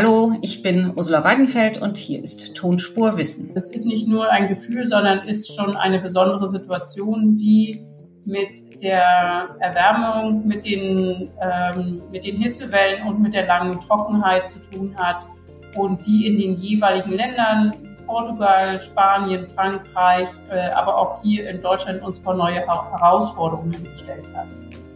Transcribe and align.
Hallo, 0.00 0.32
ich 0.42 0.62
bin 0.62 0.92
Ursula 0.94 1.24
Weidenfeld 1.24 1.82
und 1.82 1.96
hier 1.96 2.22
ist 2.22 2.54
Tonspur 2.54 3.18
Wissen. 3.18 3.52
Das 3.52 3.66
ist 3.66 3.84
nicht 3.84 4.06
nur 4.06 4.30
ein 4.30 4.46
Gefühl, 4.46 4.86
sondern 4.86 5.26
ist 5.26 5.52
schon 5.52 5.74
eine 5.74 5.98
besondere 5.98 6.46
Situation, 6.46 7.36
die 7.36 7.84
mit 8.24 8.80
der 8.80 9.56
Erwärmung, 9.58 10.46
mit 10.46 10.64
den, 10.64 11.32
ähm, 11.42 12.00
mit 12.12 12.24
den 12.24 12.40
Hitzewellen 12.40 13.08
und 13.08 13.20
mit 13.20 13.34
der 13.34 13.48
langen 13.48 13.80
Trockenheit 13.80 14.48
zu 14.48 14.60
tun 14.60 14.94
hat 14.96 15.26
und 15.74 16.06
die 16.06 16.28
in 16.28 16.38
den 16.38 16.60
jeweiligen 16.60 17.10
Ländern, 17.10 17.72
Portugal, 18.06 18.80
Spanien, 18.80 19.48
Frankreich, 19.48 20.28
äh, 20.48 20.70
aber 20.76 20.96
auch 20.96 21.20
hier 21.24 21.50
in 21.50 21.60
Deutschland 21.60 22.02
uns 22.02 22.20
vor 22.20 22.34
neue 22.34 22.60
Herausforderungen 22.60 23.82
gestellt 23.82 24.30
hat. 24.32 24.46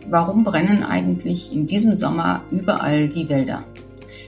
Warum 0.07 0.45
brennen 0.45 0.85
eigentlich 0.85 1.53
in 1.53 1.67
diesem 1.67 1.97
Sommer 1.97 2.43
überall 2.53 3.09
die 3.09 3.29
Wälder? 3.29 3.65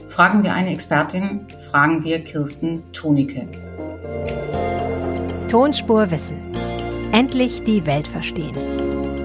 Fragen 0.07 0.43
wir 0.43 0.53
eine 0.53 0.71
Expertin, 0.71 1.45
fragen 1.69 2.03
wir 2.03 2.23
Kirsten 2.23 2.83
Tonicke. 2.93 3.47
Tonspur 5.49 6.09
Wissen. 6.11 6.37
Endlich 7.11 7.63
die 7.63 7.85
Welt 7.85 8.07
verstehen. 8.07 8.55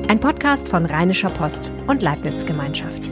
Ein 0.08 0.18
Podcast 0.18 0.68
von 0.68 0.86
Rheinischer 0.86 1.30
Post 1.30 1.70
und 1.86 2.02
Leibniz 2.02 2.44
Gemeinschaft. 2.44 3.08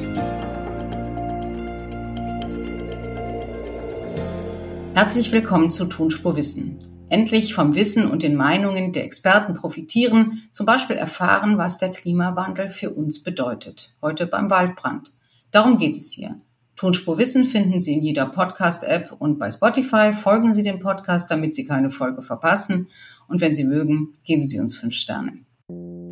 Herzlich 4.95 5.30
willkommen 5.30 5.70
zu 5.70 5.84
Tonspur 5.84 6.34
Wissen. 6.37 6.80
Endlich 7.11 7.55
vom 7.55 7.75
Wissen 7.75 8.11
und 8.11 8.23
den 8.23 8.34
Meinungen 8.34 8.92
der 8.92 9.05
Experten 9.05 9.55
profitieren, 9.55 10.42
zum 10.53 10.66
Beispiel 10.66 10.97
erfahren, 10.97 11.59
was 11.59 11.78
der 11.78 11.91
Klimawandel 11.91 12.70
für 12.70 12.91
uns 12.91 13.23
bedeutet. 13.23 13.95
Heute 14.03 14.27
beim 14.27 14.50
Waldbrand. 14.50 15.12
Darum 15.53 15.78
geht 15.78 15.95
es 15.95 16.11
hier. 16.11 16.37
Tonspur 16.78 17.18
Wissen 17.18 17.45
finden 17.45 17.80
Sie 17.80 17.95
in 17.95 18.02
jeder 18.02 18.27
Podcast-App 18.27 19.16
und 19.19 19.41
bei 19.41 19.50
Spotify. 19.50 20.12
Folgen 20.12 20.55
Sie 20.55 20.62
dem 20.62 20.78
Podcast, 20.78 21.28
damit 21.28 21.53
Sie 21.53 21.66
keine 21.66 21.91
Folge 21.91 22.22
verpassen. 22.22 22.86
Und 23.27 23.41
wenn 23.41 23.53
Sie 23.53 23.64
mögen, 23.64 24.14
geben 24.22 24.47
Sie 24.47 24.61
uns 24.61 24.77
fünf 24.77 24.94
Sterne. 24.94 25.33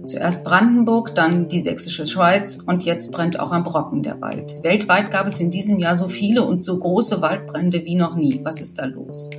Zuerst 0.06 0.44
Brandenburg, 0.44 1.14
dann 1.14 1.48
die 1.48 1.60
sächsische 1.60 2.04
Schweiz 2.04 2.56
und 2.56 2.84
jetzt 2.84 3.12
brennt 3.12 3.38
auch 3.38 3.52
am 3.52 3.62
Brocken 3.62 4.02
der 4.02 4.20
Wald. 4.20 4.56
Weltweit 4.64 5.12
gab 5.12 5.28
es 5.28 5.38
in 5.38 5.52
diesem 5.52 5.78
Jahr 5.78 5.96
so 5.96 6.08
viele 6.08 6.42
und 6.42 6.64
so 6.64 6.80
große 6.80 7.22
Waldbrände 7.22 7.84
wie 7.84 7.94
noch 7.94 8.16
nie. 8.16 8.40
Was 8.42 8.60
ist 8.60 8.80
da 8.80 8.86
los? 8.86 9.30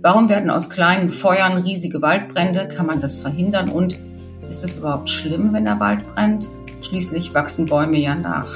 Warum 0.00 0.30
werden 0.30 0.48
aus 0.48 0.70
kleinen 0.70 1.10
Feuern 1.10 1.58
riesige 1.58 2.00
Waldbrände? 2.00 2.68
Kann 2.68 2.86
man 2.86 3.02
das 3.02 3.18
verhindern? 3.18 3.68
Und 3.68 3.98
ist 4.48 4.64
es 4.64 4.76
überhaupt 4.76 5.10
schlimm, 5.10 5.52
wenn 5.52 5.66
der 5.66 5.80
Wald 5.80 6.00
brennt? 6.14 6.48
Schließlich 6.80 7.34
wachsen 7.34 7.66
Bäume 7.66 7.98
ja 7.98 8.14
nach. 8.14 8.48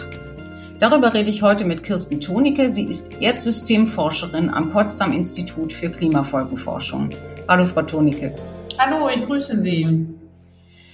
Darüber 0.79 1.15
rede 1.15 1.31
ich 1.31 1.41
heute 1.41 1.65
mit 1.65 1.83
Kirsten 1.83 2.21
Tonicke. 2.21 2.69
Sie 2.69 2.85
ist 2.85 3.23
Erdsystemforscherin 3.23 4.51
am 4.51 4.71
Potsdam 4.71 5.11
Institut 5.13 5.73
für 5.73 5.89
Klimafolgenforschung. 5.89 7.09
Hallo, 7.49 7.65
Frau 7.65 7.81
Tonicke. 7.81 8.37
Hallo, 8.79 9.09
ich 9.09 9.25
grüße 9.25 9.57
Sie. 9.57 10.07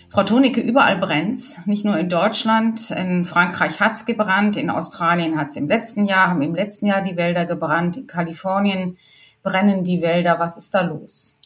Frau 0.09 0.23
Tonicke, 0.23 0.61
überall 0.61 0.99
brennt's. 0.99 1.67
Nicht 1.67 1.85
nur 1.85 1.99
in 1.99 2.09
Deutschland. 2.09 2.93
In 2.93 3.25
Frankreich 3.25 3.81
hat's 3.81 4.07
gebrannt. 4.07 4.57
In 4.57 4.71
Australien 4.71 5.37
hat's 5.37 5.57
im 5.57 5.67
letzten 5.67 6.05
Jahr, 6.05 6.29
haben 6.29 6.43
im 6.43 6.55
letzten 6.55 6.87
Jahr 6.87 7.03
die 7.03 7.17
Wälder 7.17 7.45
gebrannt. 7.45 7.97
In 7.97 8.07
Kalifornien 8.07 8.99
brennen 9.43 9.83
die 9.83 10.01
Wälder. 10.01 10.39
Was 10.39 10.57
ist 10.57 10.73
da 10.77 10.83
los? 10.83 11.41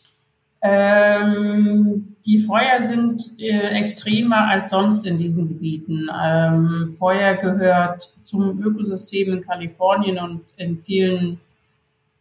Ähm, 0.67 2.17
die 2.27 2.41
Feuer 2.41 2.83
sind 2.83 3.39
äh, 3.39 3.69
extremer 3.79 4.49
als 4.49 4.71
sonst 4.71 5.07
in 5.07 5.19
diesen 5.19 5.49
Gebieten. 5.49 6.09
Ähm, 6.13 6.97
Feuer 6.99 7.35
gehört 7.35 8.13
zum 8.25 8.61
Ökosystem 8.61 9.33
in 9.33 9.47
Kalifornien 9.47 10.19
und 10.19 10.43
in 10.57 10.79
vielen 10.79 11.41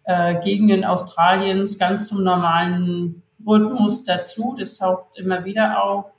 äh, 0.04 0.40
Gegenden 0.44 0.86
Australiens 0.86 1.80
ganz 1.80 2.08
zum 2.08 2.24
normalen 2.24 3.24
Rhythmus 3.46 4.04
dazu. 4.04 4.56
Das 4.58 4.74
taucht 4.74 5.18
immer 5.18 5.44
wieder 5.44 5.84
auf. 5.84 6.14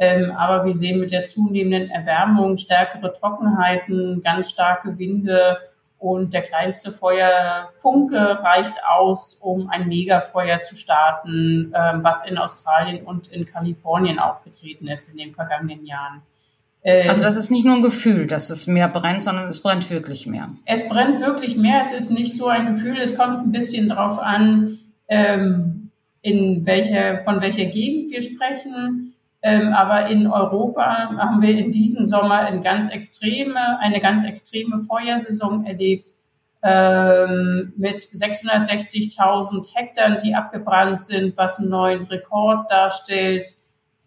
Ähm, 0.00 0.32
aber 0.32 0.64
wir 0.64 0.74
sehen 0.74 1.00
mit 1.00 1.12
der 1.12 1.26
zunehmenden 1.26 1.90
Erwärmung 1.90 2.56
stärkere 2.56 3.12
Trockenheiten, 3.12 4.22
ganz 4.22 4.50
starke 4.50 4.98
Winde 4.98 5.58
und 5.98 6.32
der 6.32 6.42
kleinste 6.42 6.92
Feuerfunke 6.92 8.40
reicht 8.42 8.74
aus, 8.84 9.34
um 9.40 9.68
ein 9.68 9.88
Megafeuer 9.88 10.62
zu 10.62 10.76
starten, 10.76 11.72
ähm, 11.74 12.04
was 12.04 12.24
in 12.24 12.38
Australien 12.38 13.04
und 13.04 13.28
in 13.28 13.46
Kalifornien 13.46 14.18
aufgetreten 14.18 14.86
ist 14.88 15.08
in 15.10 15.16
den 15.16 15.34
vergangenen 15.34 15.84
Jahren. 15.84 16.22
Ähm, 16.84 17.08
also 17.08 17.24
das 17.24 17.36
ist 17.36 17.50
nicht 17.50 17.66
nur 17.66 17.74
ein 17.74 17.82
Gefühl, 17.82 18.28
dass 18.28 18.50
es 18.50 18.68
mehr 18.68 18.88
brennt, 18.88 19.24
sondern 19.24 19.48
es 19.48 19.62
brennt 19.62 19.90
wirklich 19.90 20.26
mehr. 20.26 20.46
Es 20.64 20.88
brennt 20.88 21.20
wirklich 21.20 21.56
mehr. 21.56 21.82
Es 21.82 21.92
ist 21.92 22.10
nicht 22.10 22.36
so 22.36 22.46
ein 22.46 22.74
Gefühl. 22.74 22.98
Es 22.98 23.16
kommt 23.16 23.46
ein 23.46 23.52
bisschen 23.52 23.88
drauf 23.88 24.20
an, 24.20 24.78
ähm, 25.08 25.90
in 26.22 26.64
welcher, 26.64 27.24
von 27.24 27.40
welcher 27.40 27.66
Gegend 27.66 28.10
wir 28.12 28.22
sprechen. 28.22 29.14
Ähm, 29.40 29.72
aber 29.72 30.08
in 30.08 30.26
Europa 30.26 30.84
haben 31.16 31.42
wir 31.42 31.56
in 31.56 31.70
diesem 31.70 32.06
Sommer 32.06 32.40
eine 32.40 32.60
ganz 32.60 32.90
extreme, 32.90 33.78
eine 33.78 34.00
ganz 34.00 34.24
extreme 34.24 34.80
Feuersaison 34.80 35.64
erlebt 35.64 36.10
ähm, 36.62 37.72
mit 37.76 38.06
660.000 38.06 39.74
Hektar, 39.74 40.16
die 40.16 40.34
abgebrannt 40.34 40.98
sind, 41.00 41.36
was 41.36 41.58
einen 41.58 41.68
neuen 41.68 42.04
Rekord 42.06 42.68
darstellt 42.68 43.54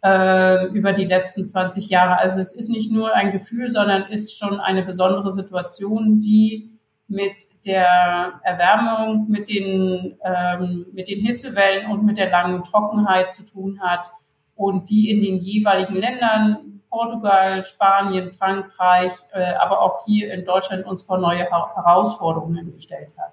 äh, 0.03 0.67
über 0.67 0.91
die 0.91 1.05
letzten 1.05 1.45
20 1.45 1.87
Jahre. 1.87 2.17
Also 2.17 2.39
es 2.39 2.51
ist 2.51 2.69
nicht 2.69 2.91
nur 2.91 3.13
ein 3.13 3.31
Gefühl, 3.31 3.71
sondern 3.71 4.03
ist 4.03 4.37
schon 4.37 4.59
eine 4.59 4.83
besondere 4.83 5.31
Situation, 5.31 6.19
die 6.19 6.71
mit 7.07 7.47
der 7.65 8.41
Erwärmung, 8.43 9.29
mit 9.29 9.47
den, 9.47 10.17
ähm, 10.25 10.87
mit 10.91 11.07
den 11.07 11.23
Hitzewellen 11.23 11.89
und 11.89 12.03
mit 12.03 12.17
der 12.17 12.29
langen 12.29 12.63
Trockenheit 12.63 13.31
zu 13.31 13.45
tun 13.45 13.79
hat 13.81 14.11
und 14.61 14.89
die 14.89 15.09
in 15.09 15.21
den 15.21 15.37
jeweiligen 15.37 15.95
Ländern, 15.95 16.81
Portugal, 16.89 17.65
Spanien, 17.65 18.29
Frankreich, 18.31 19.13
äh, 19.33 19.53
aber 19.55 19.81
auch 19.81 20.05
hier 20.05 20.31
in 20.33 20.45
Deutschland 20.45 20.85
uns 20.85 21.03
vor 21.03 21.17
neue 21.17 21.49
Herausforderungen 21.49 22.73
gestellt 22.75 23.15
hat. 23.17 23.31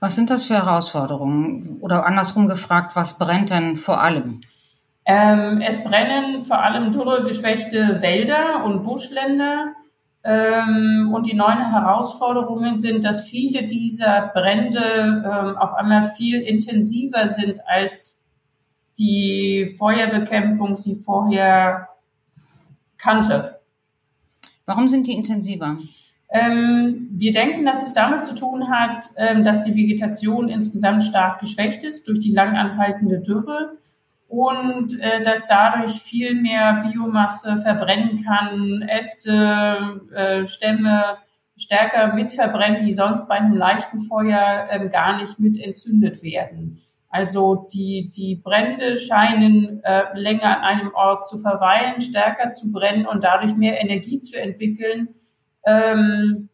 Was 0.00 0.14
sind 0.14 0.30
das 0.30 0.46
für 0.46 0.54
Herausforderungen? 0.54 1.78
Oder 1.80 2.06
andersrum 2.06 2.46
gefragt, 2.46 2.94
was 2.94 3.18
brennt 3.18 3.50
denn 3.50 3.76
vor 3.76 4.00
allem? 4.00 4.40
Ähm, 5.04 5.60
es 5.60 5.82
brennen 5.82 6.44
vor 6.44 6.62
allem 6.62 6.92
dürregeschwächte 6.92 8.00
Wälder 8.00 8.64
und 8.64 8.84
Buschländer. 8.84 9.72
Ähm, 10.24 11.10
und 11.12 11.26
die 11.26 11.34
neuen 11.34 11.70
Herausforderungen 11.70 12.78
sind, 12.78 13.04
dass 13.04 13.22
viele 13.22 13.66
dieser 13.66 14.30
Brände 14.34 15.24
ähm, 15.24 15.56
auf 15.56 15.74
einmal 15.74 16.12
viel 16.16 16.40
intensiver 16.40 17.28
sind 17.28 17.60
als 17.66 18.17
die 18.98 19.74
Feuerbekämpfung 19.78 20.76
sie 20.76 20.96
vorher 20.96 21.88
kannte. 22.96 23.60
Warum 24.66 24.88
sind 24.88 25.06
die 25.06 25.14
intensiver? 25.14 25.78
Ähm, 26.30 27.08
wir 27.12 27.32
denken, 27.32 27.64
dass 27.64 27.82
es 27.82 27.94
damit 27.94 28.24
zu 28.24 28.34
tun 28.34 28.68
hat, 28.68 29.10
ähm, 29.16 29.44
dass 29.44 29.62
die 29.62 29.74
Vegetation 29.74 30.48
insgesamt 30.48 31.04
stark 31.04 31.40
geschwächt 31.40 31.84
ist 31.84 32.06
durch 32.06 32.20
die 32.20 32.32
lang 32.32 32.54
anhaltende 32.54 33.20
Dürre 33.20 33.78
und 34.28 35.00
äh, 35.00 35.22
dass 35.22 35.46
dadurch 35.46 36.02
viel 36.02 36.34
mehr 36.34 36.84
Biomasse 36.84 37.56
verbrennen 37.56 38.24
kann, 38.24 38.82
Äste, 38.82 40.02
äh, 40.14 40.46
Stämme 40.46 41.16
stärker 41.56 42.12
mitverbrennen, 42.12 42.84
die 42.84 42.92
sonst 42.92 43.26
bei 43.26 43.36
einem 43.36 43.54
leichten 43.54 44.00
Feuer 44.00 44.66
äh, 44.68 44.86
gar 44.90 45.20
nicht 45.20 45.40
mit 45.40 45.58
entzündet 45.58 46.22
werden. 46.22 46.82
Also 47.10 47.68
die, 47.72 48.10
die 48.14 48.36
Brände 48.36 48.98
scheinen 48.98 49.82
äh, 49.82 50.04
länger 50.14 50.58
an 50.58 50.62
einem 50.62 50.94
Ort 50.94 51.26
zu 51.26 51.38
verweilen, 51.38 52.00
stärker 52.00 52.50
zu 52.50 52.70
brennen 52.70 53.06
und 53.06 53.24
dadurch 53.24 53.56
mehr 53.56 53.80
Energie 53.80 54.20
zu 54.20 54.38
entwickeln. 54.38 55.08
Ähm, 55.64 56.50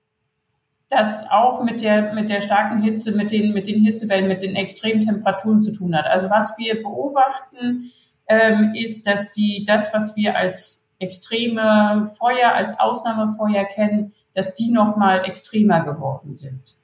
das 0.89 1.29
auch 1.29 1.65
mit 1.65 1.83
der, 1.83 2.15
mit 2.15 2.29
der 2.29 2.41
starken 2.41 2.83
Hitze, 2.83 3.13
mit 3.13 3.33
den, 3.33 3.53
mit 3.53 3.67
den 3.67 3.83
Hitzewellen, 3.83 4.29
mit 4.29 4.43
den 4.43 4.55
extremen 4.55 5.01
Temperaturen 5.01 5.61
zu 5.63 5.73
tun 5.73 5.97
hat. 5.97 6.07
Also 6.07 6.31
was 6.31 6.57
wir 6.57 6.83
beobachten, 6.83 7.91
ähm, 8.29 8.73
ist, 8.75 9.07
dass 9.07 9.33
die, 9.33 9.65
das, 9.67 9.93
was 9.93 10.15
wir 10.15 10.37
als 10.37 10.93
extreme 10.99 12.13
Feuer, 12.19 12.53
als 12.53 12.79
Ausnahmefeuer 12.79 13.65
kennen, 13.65 14.13
dass 14.35 14.55
die 14.55 14.71
nochmal 14.71 15.25
extremer 15.25 15.81
geworden 15.81 16.35
sind. 16.35 16.77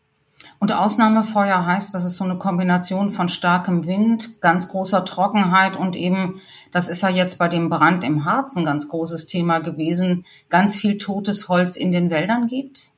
Und 0.60 0.72
Ausnahmefeuer 0.72 1.64
heißt, 1.64 1.94
das 1.94 2.04
ist 2.04 2.16
so 2.16 2.24
eine 2.24 2.36
Kombination 2.36 3.12
von 3.12 3.30
starkem 3.30 3.86
Wind, 3.86 4.42
ganz 4.42 4.68
großer 4.68 5.06
Trockenheit 5.06 5.74
und 5.74 5.96
eben, 5.96 6.42
das 6.70 6.90
ist 6.90 7.02
ja 7.02 7.08
jetzt 7.08 7.38
bei 7.38 7.48
dem 7.48 7.70
Brand 7.70 8.04
im 8.04 8.26
Harz 8.26 8.56
ein 8.56 8.66
ganz 8.66 8.90
großes 8.90 9.26
Thema 9.26 9.60
gewesen, 9.60 10.26
ganz 10.50 10.76
viel 10.76 10.98
totes 10.98 11.48
Holz 11.48 11.76
in 11.76 11.92
den 11.92 12.10
Wäldern 12.10 12.46
gibt? 12.46 12.90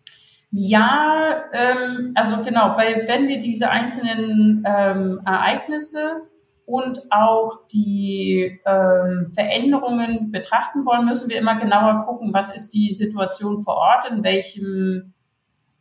Ja, 0.50 1.44
ähm, 1.53 2.11
also 2.17 2.43
genau, 2.43 2.76
weil 2.76 3.05
wenn 3.06 3.29
wir 3.29 3.38
diese 3.38 3.70
einzelnen 3.70 4.65
ähm, 4.67 5.20
Ereignisse 5.25 6.23
und 6.67 7.00
auch 7.12 7.69
die 7.73 8.61
ähm, 8.67 9.31
Veränderungen 9.32 10.32
betrachten 10.32 10.85
wollen, 10.85 11.05
müssen 11.05 11.31
wir 11.31 11.38
immer 11.38 11.61
genauer 11.61 12.06
gucken, 12.06 12.35
was 12.35 12.53
ist 12.53 12.70
die 12.70 12.93
Situation 12.93 13.62
vor 13.62 13.76
Ort, 13.76 14.11
in 14.11 14.25
welchem 14.25 15.15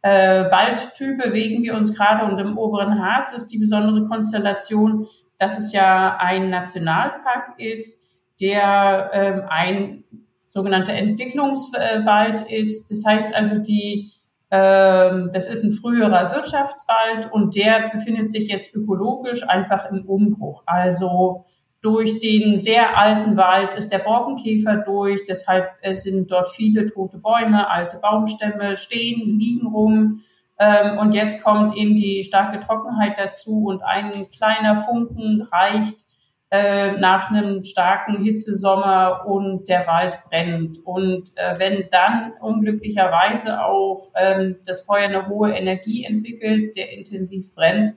äh, 0.01 0.49
Waldtyp 0.49 1.17
bewegen 1.17 1.63
wir 1.63 1.75
uns 1.75 1.95
gerade 1.95 2.25
und 2.25 2.39
im 2.39 2.57
oberen 2.57 2.99
Harz 2.99 3.33
ist 3.33 3.47
die 3.47 3.59
besondere 3.59 4.07
Konstellation, 4.07 5.07
dass 5.37 5.57
es 5.57 5.71
ja 5.71 6.17
ein 6.19 6.49
Nationalpark 6.49 7.59
ist, 7.59 8.01
der 8.39 9.11
ähm, 9.13 9.43
ein 9.47 10.03
sogenannter 10.47 10.93
Entwicklungswald 10.93 12.41
ist. 12.49 12.91
Das 12.91 13.05
heißt 13.05 13.33
also, 13.33 13.59
die, 13.59 14.11
ähm, 14.49 15.29
das 15.33 15.47
ist 15.47 15.63
ein 15.63 15.73
früherer 15.73 16.31
Wirtschaftswald 16.35 17.31
und 17.31 17.55
der 17.55 17.89
befindet 17.89 18.31
sich 18.31 18.47
jetzt 18.47 18.73
ökologisch 18.75 19.47
einfach 19.47 19.89
im 19.91 20.05
Umbruch. 20.05 20.63
Also 20.65 21.45
durch 21.81 22.19
den 22.19 22.59
sehr 22.59 22.97
alten 22.97 23.35
Wald 23.37 23.73
ist 23.73 23.91
der 23.91 23.99
Borkenkäfer 23.99 24.77
durch, 24.77 25.23
deshalb 25.27 25.71
äh, 25.81 25.95
sind 25.95 26.29
dort 26.31 26.49
viele 26.49 26.85
tote 26.85 27.17
Bäume, 27.17 27.69
alte 27.69 27.97
Baumstämme 27.97 28.77
stehen, 28.77 29.39
liegen 29.39 29.67
rum. 29.67 30.21
Ähm, 30.59 30.99
und 30.99 31.13
jetzt 31.13 31.43
kommt 31.43 31.75
eben 31.75 31.95
die 31.95 32.23
starke 32.23 32.59
Trockenheit 32.59 33.17
dazu 33.17 33.65
und 33.65 33.81
ein 33.81 34.29
kleiner 34.31 34.81
Funken 34.81 35.41
reicht 35.51 36.05
äh, 36.51 36.91
nach 36.97 37.31
einem 37.31 37.63
starken 37.63 38.23
Hitzesommer 38.23 39.25
und 39.25 39.67
der 39.67 39.87
Wald 39.87 40.19
brennt. 40.29 40.77
Und 40.83 41.31
äh, 41.35 41.57
wenn 41.57 41.85
dann 41.89 42.33
unglücklicherweise 42.41 43.63
auch 43.63 44.11
ähm, 44.15 44.57
das 44.65 44.81
Feuer 44.81 45.07
eine 45.07 45.27
hohe 45.29 45.51
Energie 45.51 46.03
entwickelt, 46.03 46.73
sehr 46.73 46.91
intensiv 46.91 47.55
brennt, 47.55 47.95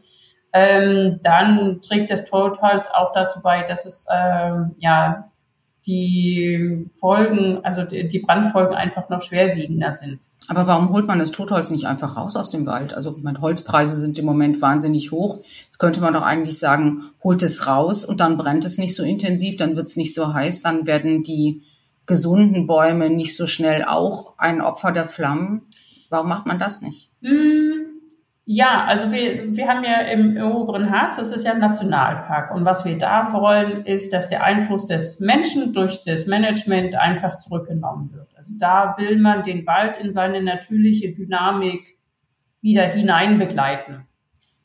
ähm, 0.54 1.18
dann 1.24 1.80
trägt 1.82 2.10
das 2.10 2.24
Totholz 2.24 2.88
auch 2.88 3.12
dazu 3.12 3.40
bei, 3.42 3.64
dass 3.64 3.84
es 3.86 4.06
ähm, 4.08 4.76
ja 4.78 5.28
die 5.84 6.88
Folgen, 6.98 7.58
also 7.62 7.82
die 7.82 8.18
Brandfolgen 8.20 8.74
einfach 8.74 9.10
noch 9.10 9.20
schwerwiegender 9.20 9.92
sind. 9.92 10.20
Aber 10.48 10.66
warum 10.66 10.90
holt 10.90 11.06
man 11.06 11.18
das 11.18 11.32
Totholz 11.32 11.70
nicht 11.70 11.86
einfach 11.86 12.16
raus 12.16 12.36
aus 12.36 12.50
dem 12.50 12.66
Wald? 12.66 12.94
Also 12.94 13.18
meine 13.20 13.40
Holzpreise 13.40 14.00
sind 14.00 14.18
im 14.18 14.24
Moment 14.24 14.62
wahnsinnig 14.62 15.10
hoch. 15.10 15.38
Jetzt 15.66 15.78
könnte 15.78 16.00
man 16.00 16.14
doch 16.14 16.24
eigentlich 16.24 16.58
sagen, 16.58 17.10
holt 17.22 17.42
es 17.42 17.66
raus 17.66 18.04
und 18.04 18.20
dann 18.20 18.38
brennt 18.38 18.64
es 18.64 18.78
nicht 18.78 18.94
so 18.94 19.02
intensiv, 19.02 19.56
dann 19.56 19.76
wird 19.76 19.88
es 19.88 19.96
nicht 19.96 20.14
so 20.14 20.32
heiß, 20.32 20.62
dann 20.62 20.86
werden 20.86 21.24
die 21.24 21.62
gesunden 22.06 22.66
Bäume 22.66 23.10
nicht 23.10 23.36
so 23.36 23.46
schnell 23.46 23.84
auch 23.84 24.38
ein 24.38 24.62
Opfer 24.62 24.92
der 24.92 25.06
Flammen. 25.06 25.62
Warum 26.08 26.28
macht 26.28 26.46
man 26.46 26.58
das 26.58 26.80
nicht? 26.80 27.10
Mmh 27.20 27.63
ja, 28.46 28.84
also 28.84 29.10
wir, 29.10 29.56
wir 29.56 29.68
haben 29.68 29.84
ja 29.84 30.00
im, 30.00 30.36
oberen 30.36 30.90
Harz, 30.90 31.16
das 31.16 31.32
ist 31.32 31.46
ja 31.46 31.52
ein 31.52 31.60
Nationalpark. 31.60 32.54
Und 32.54 32.66
was 32.66 32.84
wir 32.84 32.98
da 32.98 33.32
wollen, 33.32 33.86
ist, 33.86 34.12
dass 34.12 34.28
der 34.28 34.44
Einfluss 34.44 34.86
des 34.86 35.18
Menschen 35.18 35.72
durch 35.72 36.02
das 36.04 36.26
Management 36.26 36.94
einfach 36.94 37.38
zurückgenommen 37.38 38.12
wird. 38.12 38.28
Also 38.36 38.52
da 38.58 38.96
will 38.98 39.18
man 39.18 39.42
den 39.44 39.66
Wald 39.66 39.96
in 39.96 40.12
seine 40.12 40.42
natürliche 40.42 41.12
Dynamik 41.12 41.96
wieder 42.60 42.82
hinein 42.82 43.38
begleiten. 43.38 44.06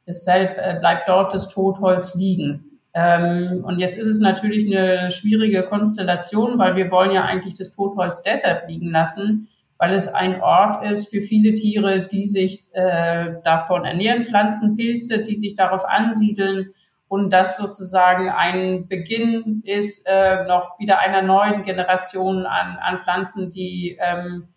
Deshalb 0.05 0.57
äh, 0.57 0.77
bleibt 0.79 1.07
dort 1.07 1.33
das 1.33 1.47
Totholz 1.47 2.15
liegen. 2.15 2.79
Ähm, 2.93 3.63
und 3.63 3.79
jetzt 3.79 3.97
ist 3.97 4.07
es 4.07 4.19
natürlich 4.19 4.65
eine 4.65 5.09
schwierige 5.11 5.63
Konstellation, 5.63 6.57
weil 6.57 6.75
wir 6.75 6.91
wollen 6.91 7.11
ja 7.11 7.23
eigentlich 7.23 7.57
das 7.57 7.71
Totholz 7.71 8.21
deshalb 8.23 8.67
liegen 8.67 8.89
lassen, 8.91 9.47
weil 9.79 9.93
es 9.93 10.07
ein 10.09 10.41
Ort 10.41 10.83
ist 10.83 11.09
für 11.09 11.21
viele 11.21 11.55
Tiere, 11.55 12.05
die 12.05 12.27
sich 12.27 12.63
äh, 12.73 13.31
davon 13.43 13.85
ernähren, 13.85 14.25
Pflanzen, 14.25 14.75
Pilze, 14.75 15.23
die 15.23 15.37
sich 15.37 15.55
darauf 15.55 15.85
ansiedeln 15.85 16.73
und 17.07 17.31
das 17.31 17.57
sozusagen 17.57 18.29
ein 18.29 18.87
Beginn 18.87 19.63
ist 19.65 20.05
äh, 20.05 20.43
noch 20.45 20.79
wieder 20.79 20.99
einer 20.99 21.23
neuen 21.23 21.63
Generation 21.63 22.45
an, 22.45 22.77
an 22.77 22.99
Pflanzen, 23.03 23.49
die 23.49 23.97
ähm, 23.99 24.49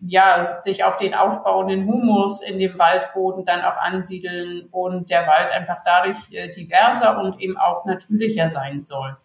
ja 0.00 0.58
sich 0.58 0.82
auf 0.82 0.96
den 0.96 1.14
aufbauenden 1.14 1.86
Humus 1.86 2.42
in 2.42 2.58
dem 2.58 2.76
Waldboden 2.76 3.44
dann 3.44 3.60
auch 3.60 3.76
ansiedeln 3.76 4.66
und 4.72 5.10
der 5.10 5.28
Wald 5.28 5.52
einfach 5.52 5.78
dadurch 5.84 6.18
äh, 6.32 6.50
diverser 6.50 7.20
und 7.20 7.40
eben 7.40 7.56
auch 7.56 7.84
natürlicher 7.84 8.50
sein 8.50 8.82
soll. 8.82 9.16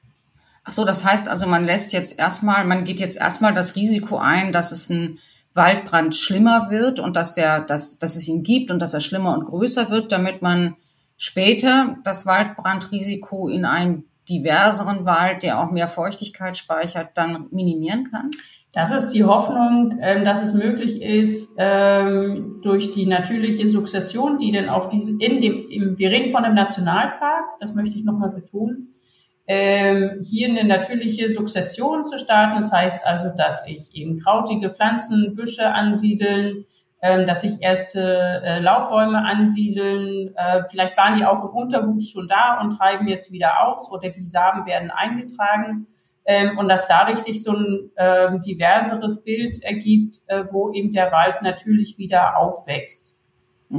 Ach 0.63 0.73
so, 0.73 0.85
das 0.85 1.03
heißt 1.03 1.29
also, 1.29 1.47
man 1.47 1.65
lässt 1.65 1.93
jetzt 1.93 2.19
erstmal, 2.19 2.63
man 2.65 2.83
geht 2.83 2.99
jetzt 2.99 3.17
erstmal 3.17 3.53
das 3.53 3.75
Risiko 3.75 4.17
ein, 4.17 4.51
dass 4.51 4.71
es 4.71 4.89
ein 4.89 5.17
Waldbrand 5.57 6.15
schlimmer 6.15 6.69
wird 6.69 6.99
und 6.99 7.15
dass 7.15 7.33
der, 7.33 7.59
dass, 7.59 7.99
dass 7.99 8.15
es 8.15 8.27
ihn 8.27 8.43
gibt 8.43 8.71
und 8.71 8.79
dass 8.79 8.93
er 8.93 9.01
schlimmer 9.01 9.33
und 9.33 9.45
größer 9.45 9.89
wird, 9.89 10.11
damit 10.11 10.41
man 10.41 10.75
später 11.17 11.97
das 12.05 12.25
Waldbrandrisiko 12.25 13.49
in 13.49 13.65
einen 13.65 14.05
diverseren 14.29 15.05
Wald, 15.05 15.43
der 15.43 15.59
auch 15.59 15.71
mehr 15.71 15.87
Feuchtigkeit 15.87 16.55
speichert, 16.55 17.09
dann 17.15 17.47
minimieren 17.51 18.09
kann? 18.09 18.29
Das 18.73 18.91
ist 18.91 19.11
die 19.11 19.23
Hoffnung, 19.23 19.97
ähm, 20.01 20.23
dass 20.23 20.43
es 20.43 20.53
möglich 20.53 21.01
ist, 21.01 21.55
ähm, 21.57 22.59
durch 22.61 22.91
die 22.91 23.07
natürliche 23.07 23.67
Sukzession, 23.67 24.37
die 24.37 24.51
dann 24.51 24.69
auf 24.69 24.89
diese, 24.89 25.11
in 25.11 25.41
dem, 25.41 25.97
wir 25.97 26.09
reden 26.09 26.31
von 26.31 26.45
einem 26.45 26.55
Nationalpark, 26.55 27.59
das 27.59 27.73
möchte 27.73 27.97
ich 27.97 28.03
nochmal 28.03 28.29
betonen, 28.29 28.93
ähm, 29.47 30.21
hier 30.21 30.49
eine 30.49 30.65
natürliche 30.65 31.31
Sukzession 31.31 32.05
zu 32.05 32.19
starten. 32.19 32.57
Das 32.57 32.71
heißt 32.71 33.05
also, 33.05 33.29
dass 33.35 33.65
ich 33.65 33.95
eben 33.95 34.19
krautige 34.19 34.69
Pflanzen, 34.69 35.35
Büsche 35.35 35.73
ansiedeln, 35.73 36.65
ähm, 37.01 37.27
dass 37.27 37.41
sich 37.41 37.61
erste 37.61 38.41
äh, 38.43 38.59
Laubbäume 38.59 39.23
ansiedeln. 39.23 40.33
Äh, 40.35 40.63
vielleicht 40.69 40.97
waren 40.97 41.17
die 41.17 41.25
auch 41.25 41.43
im 41.43 41.55
Unterwuchs 41.55 42.09
schon 42.09 42.27
da 42.27 42.59
und 42.59 42.77
treiben 42.77 43.07
jetzt 43.07 43.31
wieder 43.31 43.65
aus 43.65 43.89
oder 43.91 44.09
die 44.09 44.27
Samen 44.27 44.65
werden 44.65 44.91
eingetragen. 44.91 45.87
Ähm, 46.25 46.57
und 46.57 46.67
dass 46.67 46.87
dadurch 46.87 47.19
sich 47.19 47.41
so 47.41 47.53
ein 47.53 47.89
äh, 47.95 48.37
diverseres 48.39 49.23
Bild 49.23 49.63
ergibt, 49.63 50.17
äh, 50.27 50.43
wo 50.51 50.73
eben 50.73 50.91
der 50.91 51.11
Wald 51.13 51.41
natürlich 51.41 51.97
wieder 51.97 52.37
aufwächst. 52.37 53.16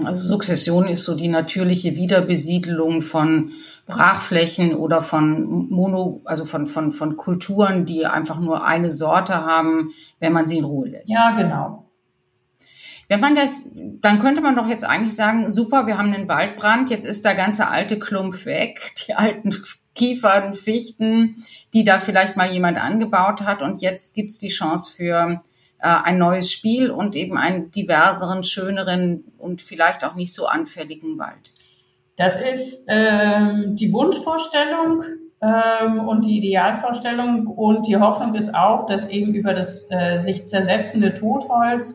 Also 0.04 0.22
Sukzession 0.22 0.86
ist 0.86 1.04
so 1.04 1.14
die 1.14 1.28
natürliche 1.28 1.96
Wiederbesiedelung 1.96 3.00
von 3.00 3.52
Brachflächen 3.86 4.74
oder 4.74 5.00
von 5.00 5.68
Mono, 5.70 6.20
also 6.24 6.44
von, 6.44 6.66
von, 6.66 6.92
von 6.92 7.16
Kulturen, 7.16 7.86
die 7.86 8.04
einfach 8.04 8.38
nur 8.38 8.64
eine 8.64 8.90
Sorte 8.90 9.46
haben, 9.46 9.94
wenn 10.20 10.34
man 10.34 10.46
sie 10.46 10.58
in 10.58 10.64
Ruhe 10.64 10.88
lässt. 10.88 11.10
Ja, 11.10 11.34
genau. 11.36 11.86
Wenn 13.08 13.20
man 13.20 13.34
das, 13.34 13.66
dann 13.74 14.20
könnte 14.20 14.42
man 14.42 14.54
doch 14.54 14.66
jetzt 14.66 14.84
eigentlich 14.84 15.16
sagen, 15.16 15.50
super, 15.50 15.86
wir 15.86 15.96
haben 15.96 16.12
einen 16.12 16.28
Waldbrand, 16.28 16.90
jetzt 16.90 17.06
ist 17.06 17.24
der 17.24 17.34
ganze 17.34 17.68
alte 17.68 17.98
Klump 17.98 18.44
weg, 18.44 18.92
die 19.06 19.14
alten 19.14 19.54
Kiefern, 19.94 20.52
Fichten, 20.52 21.36
die 21.72 21.84
da 21.84 21.98
vielleicht 21.98 22.36
mal 22.36 22.52
jemand 22.52 22.76
angebaut 22.76 23.40
hat 23.40 23.62
und 23.62 23.80
jetzt 23.80 24.14
gibt's 24.14 24.38
die 24.38 24.50
Chance 24.50 24.92
für 24.94 25.38
ein 25.80 26.18
neues 26.18 26.50
Spiel 26.50 26.90
und 26.90 27.14
eben 27.14 27.36
einen 27.36 27.70
diverseren, 27.70 28.44
schöneren 28.44 29.24
und 29.38 29.62
vielleicht 29.62 30.04
auch 30.04 30.14
nicht 30.14 30.34
so 30.34 30.46
anfälligen 30.46 31.18
Wald. 31.18 31.52
Das 32.16 32.36
ist 32.36 32.86
ähm, 32.88 33.76
die 33.76 33.92
Wunschvorstellung 33.92 35.04
ähm, 35.40 36.00
und 36.08 36.26
die 36.26 36.38
Idealvorstellung 36.38 37.46
und 37.46 37.86
die 37.86 37.96
Hoffnung 37.96 38.34
ist 38.34 38.54
auch, 38.54 38.86
dass 38.86 39.08
eben 39.08 39.34
über 39.34 39.54
das 39.54 39.86
äh, 39.90 40.20
sich 40.20 40.48
zersetzende 40.48 41.14
Totholz 41.14 41.94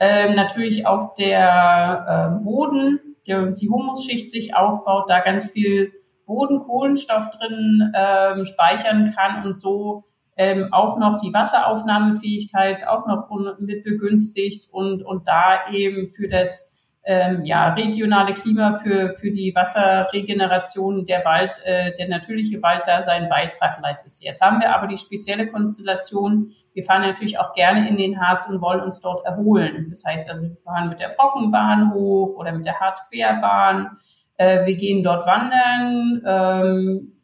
ähm, 0.00 0.34
natürlich 0.34 0.86
auch 0.86 1.14
der 1.14 2.38
äh, 2.40 2.44
Boden, 2.44 3.00
der, 3.26 3.50
die 3.50 3.68
Humusschicht 3.68 4.30
sich 4.32 4.56
aufbaut, 4.56 5.10
da 5.10 5.20
ganz 5.20 5.50
viel 5.50 5.92
Bodenkohlenstoff 6.24 7.30
drin 7.30 7.92
ähm, 7.94 8.46
speichern 8.46 9.14
kann 9.14 9.44
und 9.44 9.58
so 9.58 10.04
ähm, 10.38 10.68
auch 10.72 10.98
noch 10.98 11.20
die 11.20 11.34
Wasseraufnahmefähigkeit 11.34 12.86
auch 12.86 13.06
noch 13.06 13.28
mit 13.58 13.82
begünstigt 13.82 14.68
und, 14.70 15.02
und 15.02 15.26
da 15.26 15.68
eben 15.72 16.08
für 16.08 16.28
das 16.28 16.72
ähm, 17.04 17.44
ja, 17.44 17.72
regionale 17.72 18.34
Klima, 18.34 18.74
für, 18.74 19.14
für 19.14 19.32
die 19.32 19.52
Wasserregeneration 19.54 21.06
der 21.06 21.24
Wald, 21.24 21.60
äh, 21.64 21.96
der 21.96 22.08
natürliche 22.08 22.62
Wald 22.62 22.82
da 22.86 23.02
seinen 23.02 23.28
Beitrag 23.28 23.80
leistet. 23.82 24.12
Jetzt 24.20 24.40
haben 24.40 24.60
wir 24.60 24.74
aber 24.74 24.86
die 24.86 24.96
spezielle 24.96 25.48
Konstellation, 25.48 26.52
wir 26.72 26.84
fahren 26.84 27.02
natürlich 27.02 27.38
auch 27.38 27.54
gerne 27.54 27.88
in 27.88 27.96
den 27.96 28.20
Harz 28.20 28.46
und 28.48 28.60
wollen 28.60 28.80
uns 28.80 29.00
dort 29.00 29.24
erholen. 29.24 29.88
Das 29.90 30.04
heißt 30.04 30.30
also, 30.30 30.44
wir 30.44 30.56
fahren 30.62 30.90
mit 30.90 31.00
der 31.00 31.14
Brockenbahn 31.16 31.92
hoch 31.94 32.36
oder 32.36 32.52
mit 32.52 32.64
der 32.64 32.78
Harzquerbahn. 32.78 33.96
Äh, 34.36 34.66
wir 34.66 34.76
gehen 34.76 35.02
dort 35.02 35.26
wandern. 35.26 36.22
Ähm, 36.24 37.17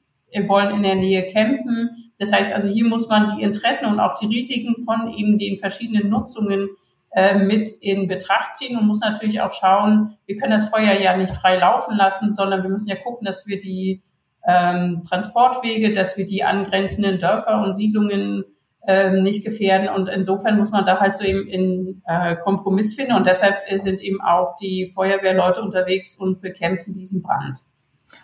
wollen 0.48 0.74
in 0.74 0.82
der 0.82 0.96
Nähe 0.96 1.26
campen. 1.26 2.12
Das 2.18 2.32
heißt 2.32 2.52
also, 2.54 2.68
hier 2.68 2.86
muss 2.86 3.08
man 3.08 3.36
die 3.36 3.42
Interessen 3.42 3.86
und 3.86 4.00
auch 4.00 4.18
die 4.18 4.26
Risiken 4.26 4.84
von 4.84 5.12
eben 5.12 5.38
den 5.38 5.58
verschiedenen 5.58 6.08
Nutzungen 6.08 6.68
äh, 7.14 7.38
mit 7.38 7.70
in 7.80 8.08
Betracht 8.08 8.54
ziehen 8.54 8.76
und 8.76 8.86
muss 8.86 9.00
natürlich 9.00 9.40
auch 9.40 9.52
schauen, 9.52 10.16
wir 10.26 10.36
können 10.36 10.52
das 10.52 10.68
Feuer 10.68 11.00
ja 11.00 11.16
nicht 11.16 11.32
frei 11.32 11.58
laufen 11.58 11.96
lassen, 11.96 12.32
sondern 12.32 12.62
wir 12.62 12.70
müssen 12.70 12.88
ja 12.88 12.96
gucken, 12.96 13.24
dass 13.24 13.46
wir 13.46 13.58
die 13.58 14.02
ähm, 14.46 15.02
Transportwege, 15.08 15.92
dass 15.92 16.16
wir 16.16 16.24
die 16.24 16.44
angrenzenden 16.44 17.18
Dörfer 17.18 17.62
und 17.62 17.74
Siedlungen 17.74 18.44
ähm, 18.86 19.22
nicht 19.22 19.44
gefährden. 19.44 19.88
Und 19.88 20.08
insofern 20.08 20.58
muss 20.58 20.70
man 20.70 20.84
da 20.84 21.00
halt 21.00 21.16
so 21.16 21.24
eben 21.24 21.46
in 21.46 22.02
äh, 22.06 22.36
Kompromiss 22.36 22.94
finden. 22.94 23.14
Und 23.14 23.26
deshalb 23.26 23.56
sind 23.76 24.02
eben 24.02 24.20
auch 24.20 24.56
die 24.56 24.90
Feuerwehrleute 24.94 25.62
unterwegs 25.62 26.14
und 26.14 26.40
bekämpfen 26.40 26.94
diesen 26.94 27.22
Brand. 27.22 27.60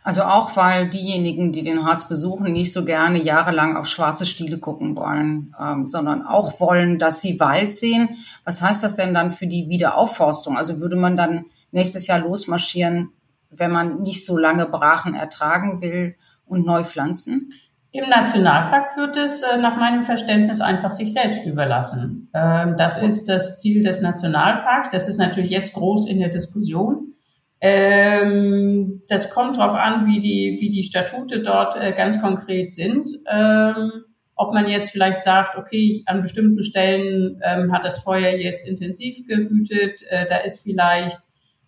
Also 0.02 0.22
auch, 0.22 0.56
weil 0.56 0.88
diejenigen, 0.88 1.52
die 1.52 1.62
den 1.62 1.84
Harz 1.84 2.08
besuchen, 2.08 2.52
nicht 2.52 2.72
so 2.72 2.84
gerne 2.84 3.22
jahrelang 3.22 3.76
auf 3.76 3.86
schwarze 3.86 4.26
Stiele 4.26 4.58
gucken 4.58 4.96
wollen, 4.96 5.54
ähm, 5.60 5.86
sondern 5.86 6.26
auch 6.26 6.60
wollen, 6.60 6.98
dass 6.98 7.20
sie 7.20 7.38
Wald 7.40 7.74
sehen. 7.74 8.16
Was 8.44 8.62
heißt 8.62 8.82
das 8.82 8.96
denn 8.96 9.14
dann 9.14 9.30
für 9.30 9.46
die 9.46 9.68
Wiederaufforstung? 9.68 10.56
Also 10.56 10.80
würde 10.80 10.96
man 10.96 11.16
dann 11.16 11.46
nächstes 11.70 12.06
Jahr 12.06 12.20
losmarschieren, 12.20 13.10
wenn 13.50 13.70
man 13.70 14.02
nicht 14.02 14.24
so 14.24 14.36
lange 14.36 14.66
Brachen 14.66 15.14
ertragen 15.14 15.82
will 15.82 16.16
und 16.46 16.66
neu 16.66 16.84
pflanzen? 16.84 17.50
Im 17.92 18.08
Nationalpark 18.08 18.96
wird 18.96 19.16
es 19.16 19.42
äh, 19.42 19.56
nach 19.56 19.76
meinem 19.76 20.04
Verständnis 20.04 20.60
einfach 20.60 20.92
sich 20.92 21.12
selbst 21.12 21.44
überlassen. 21.44 22.30
Ähm, 22.32 22.76
das 22.76 23.02
ist 23.02 23.28
das 23.28 23.56
Ziel 23.56 23.82
des 23.82 24.00
Nationalparks. 24.00 24.90
Das 24.92 25.08
ist 25.08 25.18
natürlich 25.18 25.50
jetzt 25.50 25.72
groß 25.72 26.08
in 26.08 26.20
der 26.20 26.28
Diskussion. 26.28 27.14
Ähm, 27.60 29.02
das 29.08 29.30
kommt 29.30 29.58
darauf 29.58 29.74
an, 29.74 30.06
wie 30.06 30.20
die, 30.20 30.58
wie 30.60 30.70
die 30.70 30.84
Statute 30.84 31.40
dort 31.42 31.76
äh, 31.76 31.92
ganz 31.92 32.20
konkret 32.20 32.74
sind. 32.74 33.10
Ähm, 33.30 34.04
ob 34.34 34.54
man 34.54 34.66
jetzt 34.68 34.90
vielleicht 34.90 35.22
sagt, 35.22 35.56
okay, 35.56 36.02
an 36.06 36.22
bestimmten 36.22 36.64
Stellen 36.64 37.42
hat 37.70 37.84
das 37.84 37.98
Feuer 37.98 38.30
jetzt 38.30 38.66
intensiv 38.66 39.26
gewütet, 39.26 40.02
äh, 40.08 40.26
da 40.26 40.38
ist 40.38 40.62
vielleicht 40.62 41.18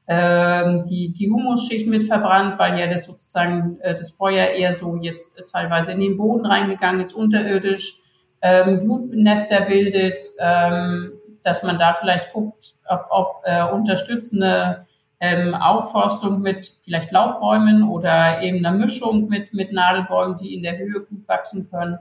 ähm, 0.08 0.82
die, 0.88 1.12
die 1.12 1.30
Humusschicht 1.30 1.86
mit 1.86 2.04
verbrannt, 2.04 2.58
weil 2.58 2.78
ja 2.78 2.86
das 2.86 3.04
sozusagen 3.04 3.78
äh, 3.80 3.94
das 3.94 4.10
Feuer 4.10 4.48
eher 4.48 4.74
so 4.74 4.96
jetzt 5.00 5.38
äh, 5.38 5.42
teilweise 5.50 5.92
in 5.92 6.00
den 6.00 6.16
Boden 6.16 6.44
reingegangen 6.44 7.00
ist, 7.00 7.12
unterirdisch 7.12 7.98
ähm, 8.42 8.80
Blutnester 8.80 9.62
bildet, 9.62 10.26
ähm, 10.38 11.12
dass 11.44 11.62
man 11.62 11.78
da 11.78 11.94
vielleicht 11.94 12.32
guckt, 12.32 12.74
ob, 12.88 13.06
ob 13.10 13.42
äh, 13.44 13.64
unterstützende 13.64 14.86
ähm, 15.22 15.54
Aufforstung 15.54 16.40
mit 16.40 16.74
vielleicht 16.82 17.12
Laubbäumen 17.12 17.84
oder 17.84 18.42
eben 18.42 18.58
einer 18.58 18.76
Mischung 18.76 19.28
mit, 19.28 19.54
mit 19.54 19.72
Nadelbäumen, 19.72 20.36
die 20.36 20.52
in 20.52 20.64
der 20.64 20.76
Höhe 20.76 21.00
gut 21.00 21.28
wachsen 21.28 21.70
können, 21.70 21.96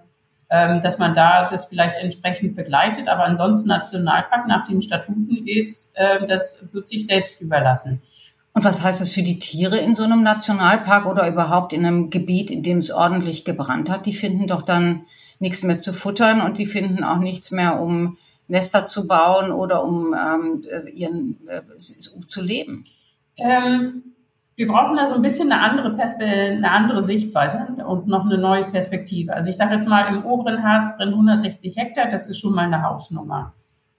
ähm, 0.49 0.81
dass 0.81 0.97
man 0.97 1.13
da 1.13 1.47
das 1.47 1.67
vielleicht 1.67 2.01
entsprechend 2.01 2.55
begleitet. 2.55 3.07
Aber 3.07 3.25
ansonsten 3.25 3.67
Nationalpark 3.67 4.47
nach 4.47 4.65
den 4.65 4.81
Statuten 4.81 5.45
ist, 5.45 5.91
äh, 5.93 6.25
das 6.25 6.55
wird 6.71 6.87
sich 6.87 7.05
selbst 7.05 7.39
überlassen. 7.41 8.01
Und 8.53 8.65
was 8.65 8.83
heißt 8.83 8.99
das 8.99 9.11
für 9.11 9.21
die 9.21 9.37
Tiere 9.37 9.77
in 9.77 9.93
so 9.93 10.03
einem 10.03 10.23
Nationalpark 10.23 11.05
oder 11.05 11.27
überhaupt 11.27 11.73
in 11.73 11.85
einem 11.85 12.09
Gebiet, 12.09 12.49
in 12.49 12.63
dem 12.63 12.79
es 12.79 12.89
ordentlich 12.89 13.45
gebrannt 13.45 13.91
hat? 13.91 14.07
Die 14.07 14.13
finden 14.13 14.47
doch 14.47 14.63
dann 14.63 15.05
nichts 15.37 15.61
mehr 15.61 15.77
zu 15.77 15.93
futtern 15.93 16.41
und 16.41 16.57
die 16.57 16.65
finden 16.65 17.03
auch 17.03 17.19
nichts 17.19 17.51
mehr, 17.51 17.79
um 17.79 18.17
Nester 18.47 18.87
zu 18.87 19.07
bauen 19.07 19.51
oder 19.51 19.83
um 19.83 20.15
ähm, 20.15 20.63
ihren 20.91 21.37
äh, 21.47 21.61
zu 21.77 22.41
leben. 22.41 22.85
Ähm, 23.37 24.03
wir 24.55 24.67
brauchen 24.67 24.95
da 24.95 25.05
so 25.05 25.15
ein 25.15 25.21
bisschen 25.21 25.51
eine 25.51 25.61
andere, 25.61 25.97
eine 26.19 26.71
andere 26.71 27.03
Sichtweise 27.03 27.67
und 27.87 28.07
noch 28.07 28.25
eine 28.25 28.37
neue 28.37 28.65
Perspektive. 28.65 29.33
Also 29.33 29.49
ich 29.49 29.57
sage 29.57 29.73
jetzt 29.73 29.87
mal, 29.87 30.13
im 30.13 30.25
oberen 30.25 30.61
Harz 30.61 30.95
brennen 30.97 31.13
160 31.13 31.75
Hektar, 31.75 32.09
das 32.09 32.27
ist 32.27 32.39
schon 32.39 32.53
mal 32.53 32.65
eine 32.65 32.83
Hausnummer. 32.83 33.53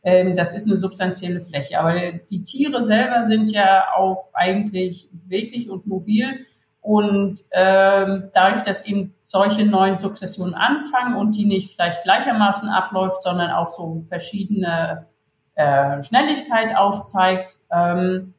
Ähm, 0.05 0.37
das 0.37 0.55
ist 0.55 0.67
eine 0.67 0.77
substanzielle 0.77 1.41
Fläche. 1.41 1.81
Aber 1.81 1.95
die 2.31 2.45
Tiere 2.45 2.83
selber 2.83 3.25
sind 3.25 3.51
ja 3.51 3.85
auch 3.97 4.31
eigentlich 4.35 5.09
wirklich 5.27 5.71
und 5.71 5.87
mobil. 5.87 6.47
Und 6.81 7.43
ähm, 7.53 8.31
dadurch, 8.35 8.63
dass 8.63 8.85
eben 8.85 9.15
solche 9.23 9.65
neuen 9.65 9.99
Sukzessionen 9.99 10.55
anfangen 10.55 11.15
und 11.15 11.37
die 11.37 11.45
nicht 11.45 11.75
vielleicht 11.75 12.03
gleichermaßen 12.03 12.69
abläuft, 12.69 13.23
sondern 13.23 13.53
auch 13.53 13.71
so 13.71 14.05
verschiedene 14.09 15.07
äh, 15.55 16.03
Schnelligkeit 16.03 16.77
aufzeigt, 16.77 17.59
ähm, 17.71 18.35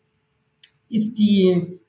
ist 0.94 1.16
die 1.16 1.80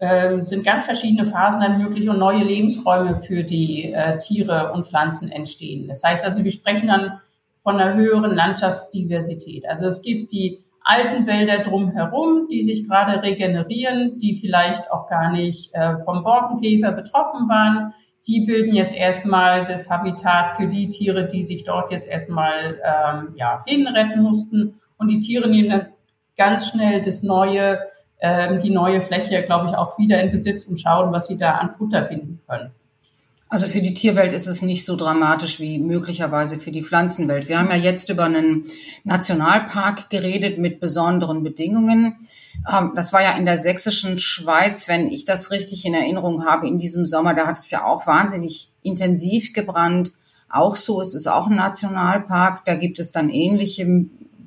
ähm, 0.00 0.42
sind 0.42 0.64
ganz 0.64 0.84
verschiedene 0.84 1.26
Phasen 1.26 1.60
dann 1.60 1.78
möglich 1.78 2.08
und 2.08 2.18
neue 2.18 2.44
Lebensräume 2.44 3.16
für 3.16 3.44
die 3.44 3.92
äh, 3.92 4.18
Tiere 4.18 4.72
und 4.72 4.86
Pflanzen 4.86 5.30
entstehen. 5.30 5.88
Das 5.88 6.02
heißt 6.02 6.24
also, 6.24 6.44
wir 6.44 6.50
sprechen 6.52 6.88
dann 6.88 7.20
von 7.62 7.80
einer 7.80 7.94
höheren 7.94 8.34
Landschaftsdiversität. 8.34 9.66
Also 9.68 9.86
es 9.86 10.02
gibt 10.02 10.32
die 10.32 10.64
alten 10.82 11.26
Wälder 11.26 11.60
drumherum, 11.60 12.48
die 12.50 12.62
sich 12.62 12.86
gerade 12.86 13.22
regenerieren, 13.22 14.18
die 14.18 14.36
vielleicht 14.36 14.90
auch 14.90 15.08
gar 15.08 15.32
nicht 15.32 15.74
äh, 15.74 15.96
vom 16.04 16.22
Borkenkäfer 16.22 16.92
betroffen 16.92 17.48
waren. 17.48 17.94
Die 18.26 18.40
bilden 18.40 18.74
jetzt 18.74 18.94
erstmal 18.94 19.64
das 19.64 19.88
Habitat 19.88 20.56
für 20.56 20.66
die 20.66 20.90
Tiere, 20.90 21.26
die 21.26 21.44
sich 21.44 21.64
dort 21.64 21.90
jetzt 21.90 22.08
erstmal 22.08 22.78
ähm, 22.84 23.34
ja, 23.36 23.62
hinretten 23.66 24.22
mussten. 24.22 24.80
Und 24.98 25.08
die 25.10 25.20
Tiere 25.20 25.48
nehmen 25.48 25.70
dann 25.70 25.86
ganz 26.36 26.68
schnell 26.68 27.00
das 27.00 27.22
neue 27.22 27.78
ähm, 28.24 28.58
die 28.58 28.70
neue 28.70 29.02
Fläche, 29.02 29.42
glaube 29.42 29.68
ich, 29.68 29.76
auch 29.76 29.98
wieder 29.98 30.22
in 30.22 30.32
Besitz 30.32 30.64
und 30.64 30.80
schauen, 30.80 31.12
was 31.12 31.26
sie 31.26 31.36
da 31.36 31.56
an 31.56 31.70
Futter 31.70 32.02
finden 32.02 32.40
können. 32.48 32.70
Also 33.50 33.66
für 33.66 33.82
die 33.82 33.92
Tierwelt 33.92 34.32
ist 34.32 34.46
es 34.46 34.62
nicht 34.62 34.86
so 34.86 34.96
dramatisch 34.96 35.60
wie 35.60 35.78
möglicherweise 35.78 36.58
für 36.58 36.72
die 36.72 36.82
Pflanzenwelt. 36.82 37.50
Wir 37.50 37.58
haben 37.58 37.68
ja 37.68 37.76
jetzt 37.76 38.08
über 38.08 38.24
einen 38.24 38.64
Nationalpark 39.04 40.08
geredet 40.08 40.58
mit 40.58 40.80
besonderen 40.80 41.42
Bedingungen. 41.42 42.16
Ähm, 42.66 42.92
das 42.96 43.12
war 43.12 43.22
ja 43.22 43.36
in 43.36 43.44
der 43.44 43.58
sächsischen 43.58 44.18
Schweiz, 44.18 44.88
wenn 44.88 45.06
ich 45.08 45.26
das 45.26 45.50
richtig 45.50 45.84
in 45.84 45.92
Erinnerung 45.92 46.46
habe, 46.46 46.66
in 46.66 46.78
diesem 46.78 47.04
Sommer. 47.04 47.34
Da 47.34 47.46
hat 47.46 47.58
es 47.58 47.70
ja 47.70 47.84
auch 47.84 48.06
wahnsinnig 48.06 48.70
intensiv 48.82 49.52
gebrannt. 49.52 50.12
Auch 50.48 50.76
so 50.76 51.02
ist 51.02 51.14
es 51.14 51.26
auch 51.26 51.48
ein 51.48 51.56
Nationalpark. 51.56 52.64
Da 52.64 52.74
gibt 52.74 52.98
es 52.98 53.12
dann 53.12 53.28
ähnliche 53.28 53.86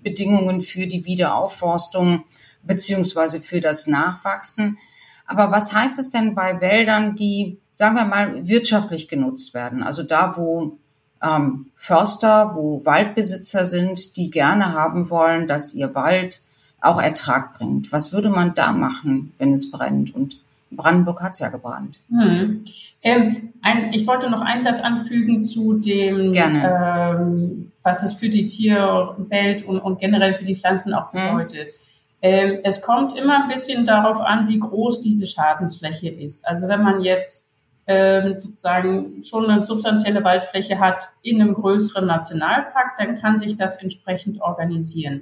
Bedingungen 0.02 0.62
für 0.62 0.88
die 0.88 1.06
Wiederaufforstung 1.06 2.24
beziehungsweise 2.68 3.42
für 3.42 3.62
das 3.62 3.88
Nachwachsen. 3.88 4.78
Aber 5.26 5.52
was 5.52 5.74
heißt 5.74 6.00
es 6.00 6.10
denn 6.10 6.36
bei 6.36 6.62
Wäldern, 6.62 7.16
die, 7.16 7.58
sagen 7.72 7.96
wir 7.96 8.06
mal, 8.06 8.48
wirtschaftlich 8.48 9.08
genutzt 9.08 9.54
werden? 9.54 9.84
Also 9.84 10.04
da, 10.04 10.38
wo 10.38 10.78
ähm, 11.22 11.68
Förster, 11.76 12.54
wo 12.56 12.86
Waldbesitzer 12.86 13.66
sind, 13.66 14.16
die 14.18 14.30
gerne 14.30 14.74
haben 14.74 15.10
wollen, 15.10 15.48
dass 15.48 15.74
ihr 15.74 15.94
Wald 15.96 16.42
auch 16.80 17.02
Ertrag 17.02 17.58
bringt. 17.58 17.92
Was 17.92 18.14
würde 18.14 18.30
man 18.30 18.54
da 18.54 18.72
machen, 18.72 19.34
wenn 19.38 19.54
es 19.54 19.72
brennt? 19.72 20.14
Und 20.14 20.40
Brandenburg 20.72 21.22
hat 21.22 21.34
es 21.34 21.40
ja 21.40 21.50
gebrannt. 21.50 21.98
Hm. 22.10 22.66
Ähm, 23.02 23.54
ein, 23.62 23.94
ich 23.94 24.06
wollte 24.06 24.30
noch 24.30 24.42
einen 24.42 24.64
Satz 24.64 24.80
anfügen 24.80 25.44
zu 25.44 25.74
dem, 25.74 26.34
ähm, 26.36 27.72
was 27.84 28.04
es 28.04 28.14
für 28.14 28.30
die 28.30 28.48
Tierwelt 28.48 29.66
und, 29.66 29.80
und 29.80 30.00
generell 30.00 30.36
für 30.36 30.46
die 30.46 30.56
Pflanzen 30.56 30.94
auch 30.94 31.12
hm. 31.14 31.38
bedeutet. 31.38 31.68
Hm. 31.68 31.87
Ähm, 32.22 32.60
es 32.64 32.82
kommt 32.82 33.16
immer 33.18 33.44
ein 33.44 33.50
bisschen 33.50 33.86
darauf 33.86 34.22
an, 34.22 34.48
wie 34.48 34.60
groß 34.60 35.02
diese 35.02 35.28
Schadensfläche 35.28 36.10
ist. 36.10 36.48
Also 36.48 36.68
wenn 36.68 36.82
man 36.82 37.02
jetzt 37.02 37.48
ähm, 37.86 38.38
sozusagen 38.38 39.24
schon 39.24 39.50
eine 39.50 39.66
substanzielle 39.66 40.24
Waldfläche 40.24 40.80
hat 40.80 41.10
in 41.22 41.42
einem 41.42 41.54
größeren 41.54 42.06
Nationalpark, 42.06 42.98
dann 42.98 43.16
kann 43.16 43.40
sich 43.40 43.56
das 43.56 43.78
entsprechend 43.78 44.42
organisieren. 44.42 45.22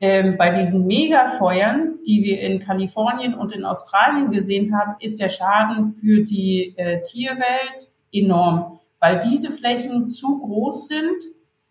Ähm, 0.00 0.36
bei 0.36 0.50
diesen 0.50 0.86
Megafeuern, 0.86 1.94
die 2.06 2.22
wir 2.24 2.40
in 2.40 2.58
Kalifornien 2.58 3.34
und 3.34 3.54
in 3.54 3.64
Australien 3.64 4.30
gesehen 4.30 4.76
haben, 4.76 4.96
ist 4.98 5.20
der 5.20 5.30
Schaden 5.30 5.94
für 5.94 6.24
die 6.24 6.74
äh, 6.76 7.02
Tierwelt 7.04 7.88
enorm, 8.12 8.80
weil 8.98 9.20
diese 9.20 9.50
Flächen 9.50 10.08
zu 10.08 10.40
groß 10.40 10.88
sind, 10.88 11.24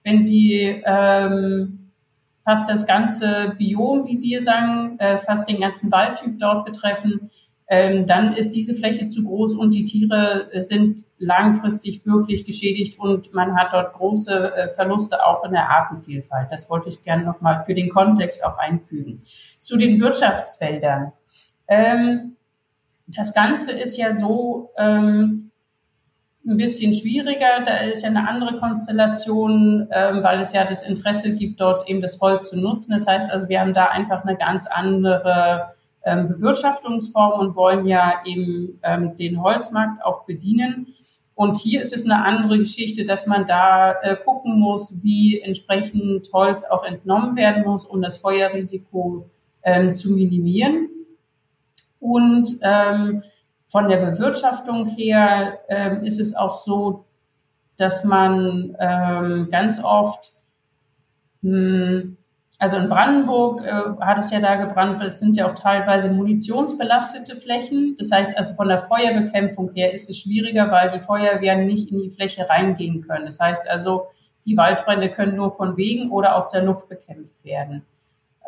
wenn 0.03 0.23
sie 0.23 0.81
ähm, 0.85 1.82
fast 2.43 2.69
das 2.69 2.85
ganze 2.85 3.55
Biom, 3.57 4.07
wie 4.07 4.21
wir 4.21 4.41
sagen, 4.41 4.97
äh, 4.99 5.17
fast 5.17 5.49
den 5.49 5.61
ganzen 5.61 5.91
Waldtyp 5.91 6.39
dort 6.39 6.65
betreffen, 6.65 7.31
ähm, 7.67 8.05
dann 8.05 8.33
ist 8.33 8.51
diese 8.51 8.75
Fläche 8.75 9.07
zu 9.07 9.23
groß 9.23 9.55
und 9.55 9.73
die 9.73 9.85
Tiere 9.85 10.49
äh, 10.51 10.61
sind 10.61 11.05
langfristig 11.17 12.05
wirklich 12.05 12.45
geschädigt 12.45 12.99
und 12.99 13.33
man 13.33 13.55
hat 13.55 13.69
dort 13.71 13.93
große 13.93 14.55
äh, 14.55 14.69
Verluste 14.69 15.25
auch 15.25 15.45
in 15.45 15.53
der 15.53 15.69
Artenvielfalt. 15.69 16.51
Das 16.51 16.69
wollte 16.69 16.89
ich 16.89 17.03
gerne 17.03 17.23
nochmal 17.23 17.63
für 17.65 17.73
den 17.73 17.89
Kontext 17.89 18.43
auch 18.43 18.57
einfügen. 18.57 19.21
Zu 19.59 19.77
den 19.77 19.99
Wirtschaftsfeldern. 20.01 21.13
Ähm, 21.67 22.35
das 23.07 23.33
Ganze 23.33 23.71
ist 23.71 23.97
ja 23.97 24.13
so, 24.13 24.71
ähm, 24.77 25.42
ein 26.45 26.57
bisschen 26.57 26.93
schwieriger. 26.93 27.63
Da 27.65 27.77
ist 27.77 28.03
ja 28.03 28.09
eine 28.09 28.27
andere 28.27 28.59
Konstellation, 28.59 29.87
ähm, 29.91 30.23
weil 30.23 30.39
es 30.39 30.53
ja 30.53 30.65
das 30.65 30.83
Interesse 30.83 31.33
gibt, 31.35 31.61
dort 31.61 31.89
eben 31.89 32.01
das 32.01 32.19
Holz 32.19 32.49
zu 32.49 32.59
nutzen. 32.59 32.91
Das 32.91 33.07
heißt 33.07 33.31
also, 33.31 33.47
wir 33.47 33.61
haben 33.61 33.73
da 33.73 33.85
einfach 33.85 34.23
eine 34.23 34.37
ganz 34.37 34.67
andere 34.67 35.73
ähm, 36.03 36.27
Bewirtschaftungsform 36.27 37.39
und 37.39 37.55
wollen 37.55 37.85
ja 37.85 38.21
eben 38.25 38.79
ähm, 38.83 39.15
den 39.15 39.41
Holzmarkt 39.41 40.03
auch 40.03 40.25
bedienen. 40.25 40.87
Und 41.35 41.57
hier 41.57 41.81
ist 41.81 41.93
es 41.93 42.03
eine 42.03 42.23
andere 42.23 42.59
Geschichte, 42.59 43.05
dass 43.05 43.25
man 43.25 43.47
da 43.47 43.93
äh, 44.01 44.15
gucken 44.17 44.59
muss, 44.59 44.93
wie 45.01 45.39
entsprechend 45.39 46.29
Holz 46.31 46.63
auch 46.65 46.83
entnommen 46.83 47.35
werden 47.35 47.63
muss, 47.63 47.85
um 47.85 48.01
das 48.01 48.17
Feuerrisiko 48.17 49.29
ähm, 49.63 49.93
zu 49.93 50.11
minimieren. 50.11 50.89
Und 51.99 52.59
ähm, 52.61 53.23
von 53.73 53.89
der 53.89 53.97
Bewirtschaftung 53.97 54.85
her 54.85 55.57
ähm, 55.67 56.03
ist 56.03 56.19
es 56.19 56.35
auch 56.35 56.53
so, 56.53 57.05
dass 57.75 58.03
man 58.03 58.77
ähm, 58.79 59.47
ganz 59.49 59.83
oft, 59.83 60.33
mh, 61.41 61.49
hm, 61.51 62.17
also 62.59 62.77
in 62.77 62.87
Brandenburg 62.87 63.65
äh, 63.65 63.71
hat 63.99 64.19
es 64.19 64.29
ja 64.29 64.39
da 64.39 64.57
gebrannt, 64.57 65.01
es 65.03 65.17
sind 65.17 65.35
ja 65.37 65.49
auch 65.49 65.55
teilweise 65.55 66.11
munitionsbelastete 66.11 67.35
Flächen. 67.35 67.95
Das 67.97 68.11
heißt 68.11 68.37
also 68.37 68.53
von 68.53 68.67
der 68.67 68.83
Feuerbekämpfung 68.83 69.71
her 69.73 69.91
ist 69.91 70.07
es 70.07 70.19
schwieriger, 70.19 70.69
weil 70.69 70.91
die 70.91 70.99
Feuerwehren 70.99 71.65
nicht 71.65 71.91
in 71.91 71.97
die 71.97 72.11
Fläche 72.11 72.47
reingehen 72.47 73.01
können. 73.01 73.25
Das 73.25 73.39
heißt 73.39 73.67
also, 73.67 74.05
die 74.45 74.55
Waldbrände 74.55 75.09
können 75.09 75.35
nur 75.35 75.49
von 75.49 75.77
Wegen 75.77 76.11
oder 76.11 76.35
aus 76.35 76.51
der 76.51 76.61
Luft 76.61 76.89
bekämpft 76.89 77.43
werden. 77.43 77.83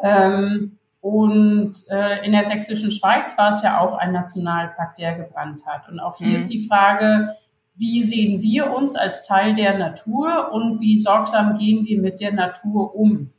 Ähm, 0.03 0.77
und 1.05 1.75
äh, 1.91 2.25
in 2.25 2.31
der 2.31 2.47
sächsischen 2.47 2.89
Schweiz 2.89 3.37
war 3.37 3.51
es 3.51 3.61
ja 3.61 3.79
auch 3.79 3.95
ein 3.95 4.11
Nationalpark, 4.11 4.95
der 4.95 5.13
gebrannt 5.13 5.61
hat. 5.67 5.87
Und 5.87 5.99
auch 5.99 6.17
hier 6.17 6.29
mhm. 6.29 6.35
ist 6.35 6.47
die 6.47 6.67
Frage, 6.67 7.35
wie 7.75 8.01
sehen 8.01 8.41
wir 8.41 8.75
uns 8.75 8.95
als 8.95 9.21
Teil 9.21 9.53
der 9.53 9.77
Natur 9.77 10.51
und 10.51 10.81
wie 10.81 10.99
sorgsam 10.99 11.59
gehen 11.59 11.85
wir 11.85 12.01
mit 12.01 12.21
der 12.21 12.33
Natur 12.33 12.95
um? 12.95 13.29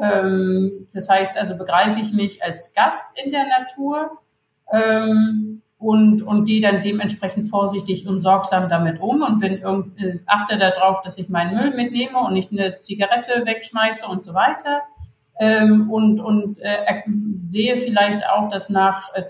Ähm, 0.00 0.88
das 0.94 1.10
heißt 1.10 1.36
also, 1.36 1.58
begreife 1.58 2.00
ich 2.00 2.14
mich 2.14 2.42
als 2.42 2.72
Gast 2.72 3.14
in 3.22 3.32
der 3.32 3.48
Natur 3.48 4.12
ähm, 4.72 5.60
und, 5.76 6.22
und 6.22 6.46
gehe 6.46 6.62
dann 6.62 6.80
dementsprechend 6.80 7.50
vorsichtig 7.50 8.08
und 8.08 8.22
sorgsam 8.22 8.70
damit 8.70 8.98
um 8.98 9.20
und 9.20 9.40
bin 9.40 9.62
äh, 9.62 10.20
achte 10.24 10.56
darauf, 10.56 11.02
dass 11.02 11.18
ich 11.18 11.28
meinen 11.28 11.54
Müll 11.54 11.76
mitnehme 11.76 12.18
und 12.20 12.32
nicht 12.32 12.50
eine 12.50 12.78
Zigarette 12.78 13.44
wegschmeiße 13.44 14.06
und 14.06 14.24
so 14.24 14.32
weiter. 14.32 14.80
Ähm, 15.38 15.90
und 15.90 16.20
und 16.20 16.58
äh, 16.60 17.02
sehe 17.46 17.76
vielleicht 17.76 18.24
auch, 18.26 18.50
dass 18.50 18.68
nach 18.68 19.12
äh, 19.14 19.22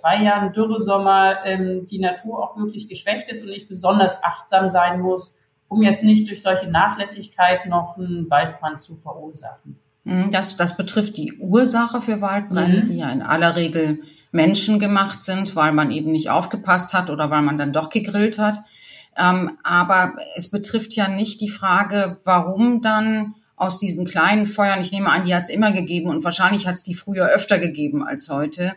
drei, 0.00 0.22
Jahren 0.22 0.52
Dürresommer 0.52 1.44
ähm, 1.44 1.86
die 1.86 1.98
Natur 1.98 2.42
auch 2.42 2.58
wirklich 2.58 2.88
geschwächt 2.88 3.30
ist 3.30 3.42
und 3.42 3.50
ich 3.50 3.66
besonders 3.66 4.22
achtsam 4.22 4.70
sein 4.70 5.00
muss, 5.00 5.34
um 5.68 5.82
jetzt 5.82 6.04
nicht 6.04 6.28
durch 6.28 6.42
solche 6.42 6.70
Nachlässigkeit 6.70 7.66
noch 7.66 7.96
einen 7.96 8.28
Waldbrand 8.30 8.80
zu 8.80 8.96
verursachen. 8.96 9.78
Mhm, 10.04 10.30
das, 10.30 10.56
das 10.56 10.76
betrifft 10.76 11.16
die 11.16 11.32
Ursache 11.38 12.02
für 12.02 12.20
Waldbrände, 12.20 12.82
mhm. 12.82 12.86
die 12.86 12.98
ja 12.98 13.10
in 13.10 13.22
aller 13.22 13.56
Regel 13.56 14.02
menschengemacht 14.32 15.22
sind, 15.22 15.56
weil 15.56 15.72
man 15.72 15.90
eben 15.90 16.12
nicht 16.12 16.28
aufgepasst 16.28 16.92
hat 16.92 17.08
oder 17.08 17.30
weil 17.30 17.42
man 17.42 17.56
dann 17.58 17.72
doch 17.72 17.88
gegrillt 17.88 18.38
hat. 18.38 18.58
Ähm, 19.16 19.58
aber 19.64 20.14
es 20.36 20.50
betrifft 20.50 20.94
ja 20.94 21.08
nicht 21.08 21.40
die 21.40 21.48
Frage, 21.48 22.18
warum 22.24 22.82
dann 22.82 23.34
aus 23.56 23.78
diesen 23.78 24.06
kleinen 24.06 24.46
Feuern, 24.46 24.80
ich 24.80 24.92
nehme 24.92 25.10
an, 25.10 25.24
die 25.24 25.34
hat 25.34 25.44
es 25.44 25.50
immer 25.50 25.72
gegeben 25.72 26.10
und 26.10 26.24
wahrscheinlich 26.24 26.66
hat 26.66 26.74
es 26.74 26.82
die 26.82 26.94
früher 26.94 27.26
öfter 27.26 27.58
gegeben 27.58 28.06
als 28.06 28.28
heute, 28.28 28.74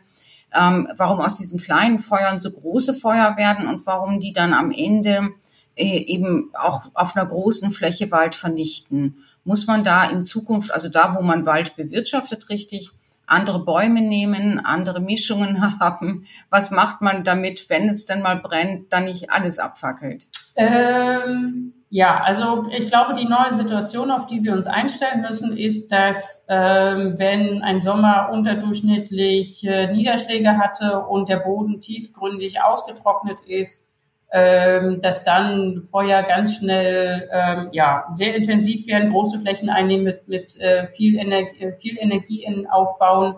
ähm, 0.57 0.87
warum 0.97 1.19
aus 1.19 1.35
diesen 1.35 1.59
kleinen 1.59 1.99
Feuern 1.99 2.39
so 2.39 2.51
große 2.51 2.93
Feuer 2.93 3.37
werden 3.37 3.67
und 3.67 3.85
warum 3.85 4.19
die 4.19 4.33
dann 4.33 4.53
am 4.53 4.71
Ende 4.71 5.29
äh, 5.75 5.97
eben 6.05 6.51
auch 6.53 6.89
auf 6.93 7.15
einer 7.15 7.25
großen 7.25 7.71
Fläche 7.71 8.09
Wald 8.11 8.35
vernichten 8.35 9.23
muss 9.49 9.65
man 9.65 9.83
da 9.83 10.07
in 10.07 10.21
Zukunft, 10.21 10.71
also 10.71 10.89
da, 10.89 11.15
wo 11.15 11.23
man 11.23 11.47
Wald 11.47 11.75
bewirtschaftet, 11.75 12.49
richtig 12.49 12.91
andere 13.25 13.63
Bäume 13.63 14.01
nehmen, 14.01 14.59
andere 14.59 14.99
Mischungen 14.99 15.61
haben? 15.79 16.27
Was 16.51 16.69
macht 16.69 17.01
man 17.01 17.23
damit, 17.23 17.67
wenn 17.69 17.89
es 17.89 18.05
denn 18.05 18.21
mal 18.21 18.37
brennt, 18.37 18.93
dann 18.93 19.05
nicht 19.05 19.31
alles 19.31 19.57
abfackelt? 19.57 20.27
Ähm, 20.55 21.73
ja, 21.91 22.21
also 22.21 22.67
ich 22.69 22.87
glaube, 22.87 23.15
die 23.15 23.27
neue 23.27 23.51
Situation, 23.53 24.11
auf 24.11 24.27
die 24.27 24.43
wir 24.43 24.53
uns 24.53 24.67
einstellen 24.67 25.21
müssen, 25.21 25.57
ist, 25.57 25.91
dass 25.91 26.45
ähm, 26.47 27.15
wenn 27.17 27.63
ein 27.63 27.81
Sommer 27.81 28.29
unterdurchschnittlich 28.31 29.65
äh, 29.65 29.91
Niederschläge 29.91 30.57
hatte 30.59 30.99
und 30.99 31.29
der 31.29 31.37
Boden 31.37 31.81
tiefgründig 31.81 32.61
ausgetrocknet 32.61 33.39
ist, 33.47 33.89
ähm, 34.31 35.01
dass 35.01 35.23
dann 35.23 35.81
Feuer 35.81 36.21
ganz 36.21 36.57
schnell 36.57 37.27
ähm, 37.31 37.69
ja 37.71 38.07
sehr 38.13 38.35
intensiv 38.35 38.85
werden, 38.85 39.11
große 39.11 39.39
Flächen 39.39 39.71
einnehmen 39.71 40.03
mit, 40.03 40.27
mit 40.27 40.59
äh, 40.59 40.89
viel, 40.89 41.17
Energie, 41.17 41.63
äh, 41.63 41.73
viel 41.73 41.97
Energie 41.97 42.43
in 42.43 42.67
aufbauen 42.67 43.35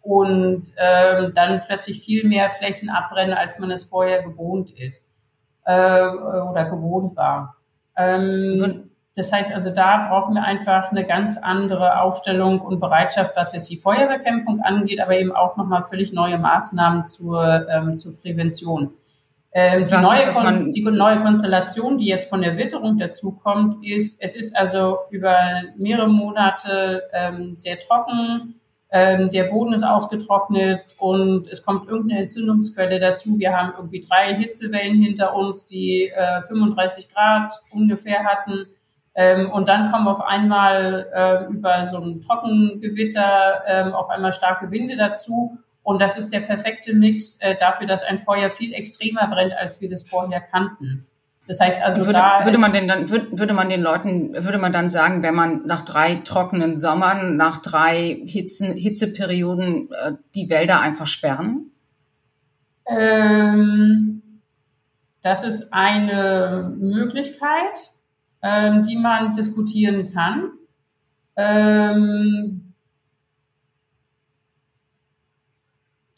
und 0.00 0.64
ähm, 0.76 1.32
dann 1.36 1.62
plötzlich 1.68 2.02
viel 2.02 2.26
mehr 2.26 2.50
Flächen 2.50 2.90
abbrennen, 2.90 3.34
als 3.34 3.60
man 3.60 3.70
es 3.70 3.84
vorher 3.84 4.24
gewohnt 4.24 4.72
ist 4.72 5.06
äh, 5.64 6.08
oder 6.08 6.64
gewohnt 6.68 7.16
war. 7.16 7.56
Ähm, 7.96 8.90
das 9.14 9.30
heißt 9.30 9.52
also, 9.52 9.70
da 9.70 10.08
brauchen 10.08 10.34
wir 10.34 10.42
einfach 10.42 10.90
eine 10.90 11.06
ganz 11.06 11.36
andere 11.36 12.00
Aufstellung 12.00 12.60
und 12.60 12.80
Bereitschaft, 12.80 13.32
was 13.36 13.52
jetzt 13.52 13.70
die 13.70 13.76
Feuerbekämpfung 13.76 14.60
angeht, 14.62 15.00
aber 15.00 15.18
eben 15.18 15.32
auch 15.32 15.56
nochmal 15.56 15.84
völlig 15.84 16.12
neue 16.12 16.38
Maßnahmen 16.38 17.04
zur, 17.04 17.68
ähm, 17.68 17.98
zur 17.98 18.18
Prävention. 18.18 18.94
Ähm, 19.54 19.84
die, 19.84 19.96
neue 19.96 20.22
ist, 20.22 20.74
die 20.74 20.82
neue 20.82 21.20
Konstellation, 21.20 21.98
die 21.98 22.06
jetzt 22.06 22.30
von 22.30 22.40
der 22.40 22.56
Witterung 22.56 22.96
dazukommt, 22.96 23.84
ist, 23.84 24.16
es 24.22 24.34
ist 24.34 24.56
also 24.56 25.00
über 25.10 25.36
mehrere 25.76 26.08
Monate 26.08 27.02
ähm, 27.12 27.58
sehr 27.58 27.78
trocken, 27.78 28.54
ähm, 28.92 29.30
der 29.30 29.44
Boden 29.44 29.72
ist 29.72 29.82
ausgetrocknet 29.82 30.80
und 30.98 31.48
es 31.48 31.64
kommt 31.64 31.88
irgendeine 31.88 32.22
Entzündungsquelle 32.22 33.00
dazu. 33.00 33.38
Wir 33.38 33.56
haben 33.56 33.72
irgendwie 33.76 34.00
drei 34.00 34.34
Hitzewellen 34.34 35.02
hinter 35.02 35.34
uns, 35.34 35.66
die 35.66 36.12
äh, 36.14 36.42
35 36.42 37.08
Grad 37.12 37.60
ungefähr 37.72 38.24
hatten. 38.24 38.66
Ähm, 39.14 39.50
und 39.50 39.68
dann 39.68 39.90
kommen 39.90 40.08
auf 40.08 40.20
einmal 40.20 41.10
äh, 41.14 41.52
über 41.52 41.86
so 41.86 41.98
ein 41.98 42.20
Trockengewitter 42.20 43.62
ähm, 43.66 43.92
auf 43.92 44.10
einmal 44.10 44.32
starke 44.32 44.70
Winde 44.70 44.96
dazu 44.96 45.58
und 45.82 46.00
das 46.00 46.16
ist 46.16 46.32
der 46.32 46.40
perfekte 46.40 46.94
Mix 46.94 47.36
äh, 47.40 47.56
dafür, 47.56 47.86
dass 47.86 48.04
ein 48.04 48.20
Feuer 48.20 48.50
viel 48.50 48.72
extremer 48.72 49.26
brennt, 49.28 49.52
als 49.54 49.80
wir 49.80 49.88
das 49.88 50.02
vorher 50.02 50.40
kannten. 50.40 51.06
Das 51.52 51.60
heißt 51.60 51.82
also, 51.82 52.06
würde, 52.06 52.14
da 52.14 52.46
würde 52.46 52.56
man 52.56 52.72
denn 52.72 52.88
dann 52.88 53.10
würde, 53.10 53.38
würde 53.38 53.52
man 53.52 53.68
den 53.68 53.82
Leuten 53.82 54.32
würde 54.32 54.56
man 54.56 54.72
dann 54.72 54.88
sagen, 54.88 55.22
wenn 55.22 55.34
man 55.34 55.66
nach 55.66 55.82
drei 55.82 56.14
trockenen 56.14 56.76
Sommern, 56.76 57.36
nach 57.36 57.60
drei 57.60 58.22
Hitzen, 58.24 58.74
Hitzeperioden 58.74 59.90
äh, 59.92 60.12
die 60.34 60.48
Wälder 60.48 60.80
einfach 60.80 61.06
sperren? 61.06 61.66
Ähm, 62.86 64.22
das 65.20 65.44
ist 65.44 65.74
eine 65.74 66.74
Möglichkeit, 66.78 67.92
ähm, 68.40 68.82
die 68.82 68.96
man 68.96 69.34
diskutieren 69.34 70.10
kann. 70.10 70.52
Ähm, 71.36 72.61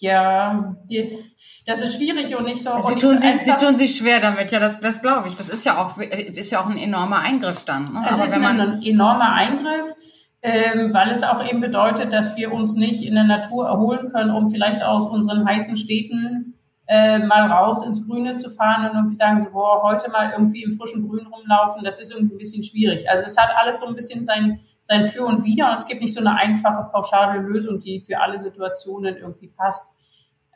ja, 0.04 0.76
die, 0.88 1.18
das 1.66 1.82
ist 1.82 1.96
schwierig 1.96 2.36
und 2.36 2.44
nicht 2.44 2.62
so. 2.62 2.76
Sie 2.78 2.98
tun, 2.98 3.18
sich, 3.18 3.36
sie 3.38 3.52
tun 3.52 3.74
sich 3.74 3.96
schwer 3.96 4.20
damit, 4.20 4.52
ja, 4.52 4.60
das, 4.60 4.80
das 4.80 5.00
glaube 5.00 5.28
ich. 5.28 5.36
Das 5.36 5.48
ist 5.48 5.64
ja 5.64 5.82
auch, 5.82 5.98
ist 5.98 6.50
ja 6.50 6.60
auch 6.60 6.68
ein 6.68 6.76
enormer 6.76 7.20
Eingriff 7.20 7.64
dann. 7.64 7.84
Ne? 7.84 8.02
Es 8.08 8.18
ist 8.18 8.34
ein, 8.34 8.44
ein 8.60 8.82
enormer 8.82 9.32
Eingriff, 9.32 9.94
ähm, 10.42 10.92
weil 10.92 11.10
es 11.10 11.22
auch 11.22 11.42
eben 11.42 11.60
bedeutet, 11.60 12.12
dass 12.12 12.36
wir 12.36 12.52
uns 12.52 12.74
nicht 12.74 13.02
in 13.02 13.14
der 13.14 13.24
Natur 13.24 13.66
erholen 13.66 14.12
können, 14.12 14.30
um 14.30 14.50
vielleicht 14.50 14.82
aus 14.82 15.06
unseren 15.06 15.46
heißen 15.48 15.76
Städten 15.78 16.54
äh, 16.86 17.18
mal 17.20 17.46
raus 17.46 17.84
ins 17.84 18.06
Grüne 18.06 18.36
zu 18.36 18.50
fahren 18.50 18.90
und 18.90 18.96
irgendwie 18.96 19.16
sagen 19.16 19.40
so, 19.40 19.50
boah, 19.50 19.82
heute 19.82 20.10
mal 20.10 20.32
irgendwie 20.32 20.64
im 20.64 20.74
frischen 20.74 21.08
Grün 21.08 21.26
rumlaufen, 21.26 21.82
das 21.82 21.98
ist 21.98 22.12
irgendwie 22.12 22.34
ein 22.34 22.38
bisschen 22.38 22.62
schwierig. 22.62 23.08
Also 23.08 23.24
es 23.24 23.38
hat 23.38 23.48
alles 23.56 23.80
so 23.80 23.86
ein 23.86 23.94
bisschen 23.94 24.26
sein, 24.26 24.60
sein 24.82 25.08
Für 25.08 25.24
und 25.24 25.44
Wider 25.44 25.70
und 25.70 25.78
es 25.78 25.86
gibt 25.86 26.02
nicht 26.02 26.12
so 26.12 26.20
eine 26.20 26.36
einfache, 26.36 26.90
pauschale 26.92 27.40
Lösung, 27.40 27.80
die 27.80 28.00
für 28.06 28.20
alle 28.20 28.38
Situationen 28.38 29.16
irgendwie 29.16 29.48
passt. 29.48 29.93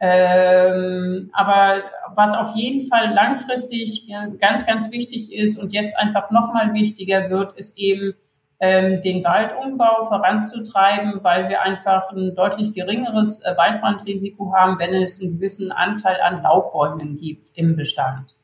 Ähm, 0.01 1.31
aber 1.33 1.83
was 2.15 2.37
auf 2.37 2.55
jeden 2.55 2.89
Fall 2.89 3.13
langfristig 3.13 4.09
ganz, 4.41 4.65
ganz 4.65 4.93
wichtig 4.93 5.33
ist 5.33 5.59
und 5.59 5.73
jetzt 5.73 5.99
einfach 5.99 6.31
nochmal 6.31 6.73
wichtiger 6.73 7.31
wird, 7.31 7.55
ist 7.55 7.77
eben 7.77 8.15
ähm, 8.61 9.03
den 9.03 9.25
Waldumbau 9.25 10.05
voranzutreiben, 10.05 11.23
weil 11.23 11.49
wir 11.49 11.63
einfach 11.63 12.11
ein 12.11 12.35
deutlich 12.35 12.73
geringeres 12.75 13.41
äh, 13.45 13.57
Waldbrandrisiko 13.57 14.53
haben, 14.53 14.79
wenn 14.79 14.95
es 14.95 15.21
einen 15.21 15.35
gewissen 15.37 15.71
Anteil 15.71 16.21
an 16.21 16.43
Laubbäumen 16.43 17.17
gibt 17.17 17.51
im 17.55 17.77
Bestand. 17.77 18.35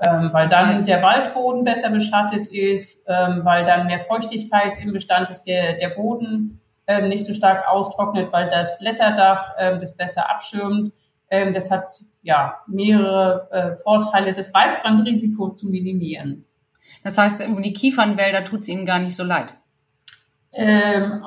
Ähm, 0.00 0.30
weil 0.32 0.48
dann 0.48 0.84
der 0.84 1.02
Waldboden 1.02 1.64
besser 1.64 1.88
beschattet 1.90 2.48
ist, 2.48 3.08
ähm, 3.08 3.42
weil 3.44 3.64
dann 3.64 3.86
mehr 3.86 4.00
Feuchtigkeit 4.00 4.78
im 4.82 4.92
Bestand 4.92 5.30
ist, 5.30 5.44
der, 5.44 5.78
der 5.78 5.90
Boden 5.90 6.60
ähm, 6.86 7.08
nicht 7.08 7.24
so 7.24 7.32
stark 7.32 7.66
austrocknet, 7.68 8.32
weil 8.32 8.50
das 8.50 8.78
Blätterdach 8.78 9.54
ähm, 9.58 9.80
das 9.80 9.96
besser 9.96 10.30
abschirmt. 10.30 10.92
Ähm, 11.30 11.54
das 11.54 11.70
hat 11.70 11.88
ja 12.22 12.60
mehrere 12.66 13.48
äh, 13.50 13.82
Vorteile, 13.82 14.34
das 14.34 14.52
Waldbrandrisiko 14.52 15.50
zu 15.50 15.68
minimieren. 15.68 16.44
Das 17.02 17.18
heißt, 17.18 17.42
die 17.46 17.72
Kiefernwälder 17.72 18.44
tut 18.44 18.60
es 18.60 18.68
Ihnen 18.68 18.86
gar 18.86 18.98
nicht 18.98 19.16
so 19.16 19.24
leid. 19.24 19.54
Ähm, 20.52 21.24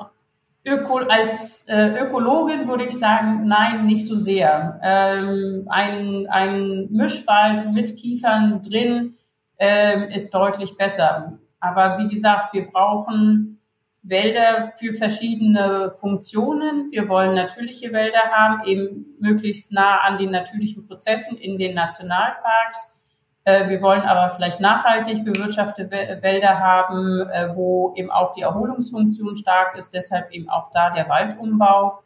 Öko, 0.66 0.98
als 0.98 1.64
äh, 1.68 2.04
Ökologin 2.04 2.68
würde 2.68 2.86
ich 2.86 2.98
sagen, 2.98 3.48
nein, 3.48 3.86
nicht 3.86 4.06
so 4.06 4.18
sehr. 4.18 4.80
Ähm, 4.84 5.66
ein, 5.70 6.28
ein 6.28 6.88
Mischwald 6.92 7.72
mit 7.72 7.96
Kiefern 7.96 8.62
drin 8.62 9.16
ähm, 9.60 10.04
ist 10.10 10.34
deutlich 10.34 10.76
besser. 10.76 11.40
Aber 11.60 11.98
wie 12.00 12.08
gesagt, 12.14 12.54
wir 12.54 12.68
brauchen 12.68 13.57
Wälder 14.08 14.74
für 14.78 14.94
verschiedene 14.94 15.92
Funktionen. 16.00 16.92
Wir 16.92 17.10
wollen 17.10 17.36
natürliche 17.36 17.92
Wälder 17.92 18.22
haben, 18.32 18.64
eben 18.66 19.06
möglichst 19.20 19.72
nah 19.72 20.00
an 20.00 20.18
den 20.18 20.32
natürlichen 20.32 20.88
Prozessen 20.88 21.38
in 21.38 21.58
den 21.58 21.76
Nationalparks. 21.76 22.96
Äh, 23.44 23.70
wir 23.70 23.82
wollen 23.82 24.02
aber 24.02 24.36
vielleicht 24.36 24.60
nachhaltig 24.60 25.26
bewirtschaftete 25.26 26.20
Wälder 26.22 26.60
haben, 26.60 27.22
äh, 27.30 27.56
wo 27.56 27.94
eben 27.96 28.12
auch 28.12 28.34
die 28.34 28.42
Erholungsfunktion 28.42 29.36
stark 29.36 29.78
ist, 29.78 29.94
deshalb 29.94 30.32
eben 30.32 30.50
auch 30.50 30.72
da 30.72 30.90
der 30.90 31.10
Waldumbau. 31.10 32.00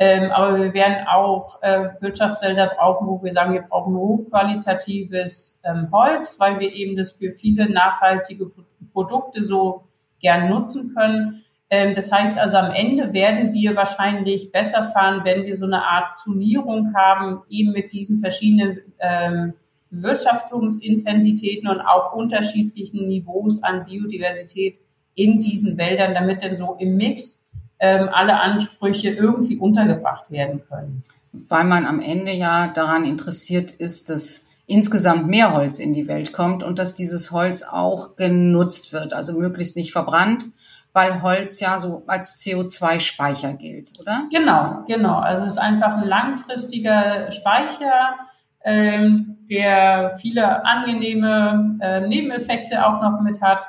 Ähm, 0.00 0.30
aber 0.30 0.56
wir 0.56 0.72
werden 0.74 1.08
auch 1.08 1.60
äh, 1.62 1.88
Wirtschaftswälder 2.00 2.72
brauchen, 2.76 3.08
wo 3.08 3.22
wir 3.22 3.32
sagen, 3.32 3.52
wir 3.52 3.62
brauchen 3.62 3.96
hochqualitatives 3.96 5.60
ähm, 5.64 5.88
Holz, 5.90 6.38
weil 6.38 6.60
wir 6.60 6.72
eben 6.72 6.96
das 6.96 7.12
für 7.12 7.32
viele 7.32 7.68
nachhaltige 7.68 8.48
Produkte 8.92 9.42
so 9.42 9.88
gern 10.20 10.48
nutzen 10.48 10.94
können. 10.94 11.44
Ähm, 11.70 11.94
das 11.94 12.10
heißt 12.10 12.38
also, 12.38 12.56
am 12.56 12.70
Ende 12.70 13.12
werden 13.12 13.52
wir 13.52 13.76
wahrscheinlich 13.76 14.52
besser 14.52 14.90
fahren, 14.92 15.20
wenn 15.24 15.44
wir 15.44 15.56
so 15.56 15.66
eine 15.66 15.84
Art 15.84 16.14
Zonierung 16.14 16.94
haben, 16.94 17.42
eben 17.50 17.72
mit 17.72 17.92
diesen 17.92 18.18
verschiedenen 18.18 18.80
ähm, 19.00 19.54
Wirtschaftungsintensitäten 19.90 21.68
und 21.68 21.80
auch 21.80 22.12
unterschiedlichen 22.12 23.06
Niveaus 23.06 23.62
an 23.62 23.84
Biodiversität 23.84 24.78
in 25.14 25.40
diesen 25.40 25.76
Wäldern, 25.76 26.14
damit 26.14 26.42
dann 26.42 26.56
so 26.56 26.76
im 26.78 26.96
Mix 26.96 27.46
ähm, 27.80 28.08
alle 28.12 28.40
Ansprüche 28.40 29.10
irgendwie 29.10 29.56
untergebracht 29.56 30.30
werden 30.30 30.62
können. 30.68 31.02
Weil 31.32 31.64
man 31.64 31.86
am 31.86 32.00
Ende 32.00 32.32
ja 32.32 32.68
daran 32.68 33.04
interessiert 33.04 33.72
ist, 33.72 34.10
dass 34.10 34.48
insgesamt 34.66 35.26
mehr 35.28 35.54
Holz 35.54 35.78
in 35.78 35.94
die 35.94 36.08
Welt 36.08 36.32
kommt 36.32 36.62
und 36.62 36.78
dass 36.78 36.94
dieses 36.94 37.32
Holz 37.32 37.62
auch 37.62 38.16
genutzt 38.16 38.92
wird, 38.92 39.12
also 39.12 39.32
möglichst 39.38 39.76
nicht 39.76 39.92
verbrannt, 39.92 40.46
weil 40.98 41.22
Holz 41.22 41.60
ja 41.60 41.78
so 41.78 42.02
als 42.08 42.42
CO2-Speicher 42.44 43.52
gilt, 43.52 43.92
oder? 44.00 44.24
Genau, 44.32 44.82
genau. 44.88 45.18
Also 45.18 45.44
es 45.44 45.54
ist 45.54 45.58
einfach 45.58 45.96
ein 45.96 46.08
langfristiger 46.08 47.30
Speicher 47.30 48.16
ähm, 48.64 49.38
der 49.48 50.18
viele 50.20 50.64
angenehme 50.66 51.78
äh, 51.80 52.06
Nebeneffekte 52.06 52.84
auch 52.84 53.00
noch 53.00 53.20
mit 53.20 53.40
hat 53.40 53.66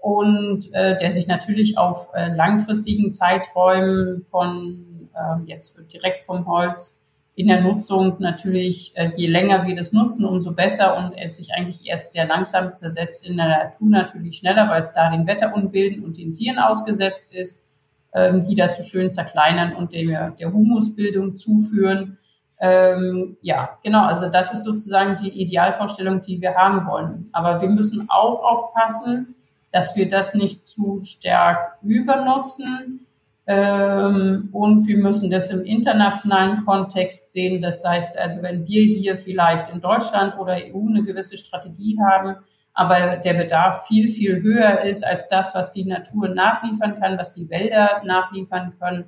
und 0.00 0.72
äh, 0.74 0.98
der 0.98 1.12
sich 1.12 1.26
natürlich 1.26 1.78
auf 1.78 2.08
äh, 2.12 2.34
langfristigen 2.34 3.12
Zeiträumen 3.12 4.26
von 4.30 5.08
äh, 5.14 5.42
jetzt 5.46 5.78
direkt 5.92 6.24
vom 6.24 6.46
Holz 6.46 6.98
in 7.34 7.46
der 7.46 7.62
Nutzung 7.62 8.16
natürlich, 8.18 8.92
äh, 8.94 9.10
je 9.16 9.26
länger 9.26 9.66
wir 9.66 9.74
das 9.74 9.92
nutzen, 9.92 10.24
umso 10.24 10.52
besser 10.52 10.96
und 10.96 11.32
sich 11.32 11.54
eigentlich 11.54 11.86
erst 11.86 12.12
sehr 12.12 12.26
langsam 12.26 12.74
zersetzt 12.74 13.26
in 13.26 13.36
der 13.36 13.48
Natur 13.48 13.88
natürlich 13.88 14.36
schneller, 14.36 14.68
weil 14.68 14.82
es 14.82 14.92
da 14.92 15.10
den 15.10 15.26
Wetterunbilden 15.26 16.04
und 16.04 16.18
den 16.18 16.34
Tieren 16.34 16.58
ausgesetzt 16.58 17.34
ist, 17.34 17.66
ähm, 18.14 18.44
die 18.46 18.54
das 18.54 18.76
so 18.76 18.82
schön 18.82 19.10
zerkleinern 19.10 19.74
und 19.74 19.92
der, 19.92 20.32
der 20.32 20.52
Humusbildung 20.52 21.38
zuführen. 21.38 22.18
Ähm, 22.60 23.38
ja, 23.40 23.78
genau, 23.82 24.04
also 24.04 24.28
das 24.28 24.52
ist 24.52 24.64
sozusagen 24.64 25.16
die 25.16 25.30
Idealvorstellung, 25.30 26.20
die 26.20 26.40
wir 26.40 26.54
haben 26.54 26.86
wollen. 26.86 27.30
Aber 27.32 27.62
wir 27.62 27.68
müssen 27.68 28.08
auch 28.10 28.42
aufpassen, 28.42 29.34
dass 29.72 29.96
wir 29.96 30.06
das 30.06 30.34
nicht 30.34 30.62
zu 30.64 31.00
stark 31.02 31.78
übernutzen. 31.82 33.06
Ähm, 33.46 34.48
und 34.52 34.86
wir 34.86 34.98
müssen 34.98 35.30
das 35.30 35.50
im 35.50 35.64
internationalen 35.64 36.64
Kontext 36.64 37.32
sehen. 37.32 37.60
Das 37.60 37.84
heißt 37.84 38.16
also, 38.16 38.42
wenn 38.42 38.66
wir 38.66 38.82
hier 38.82 39.18
vielleicht 39.18 39.68
in 39.70 39.80
Deutschland 39.80 40.38
oder 40.38 40.54
EU 40.54 40.86
eine 40.88 41.02
gewisse 41.02 41.36
Strategie 41.36 41.98
haben, 42.00 42.36
aber 42.74 43.16
der 43.16 43.34
Bedarf 43.34 43.86
viel, 43.86 44.08
viel 44.08 44.42
höher 44.42 44.80
ist 44.80 45.04
als 45.04 45.28
das, 45.28 45.54
was 45.54 45.72
die 45.72 45.84
Natur 45.84 46.28
nachliefern 46.28 46.98
kann, 47.00 47.18
was 47.18 47.34
die 47.34 47.50
Wälder 47.50 48.00
nachliefern 48.04 48.74
können, 48.78 49.04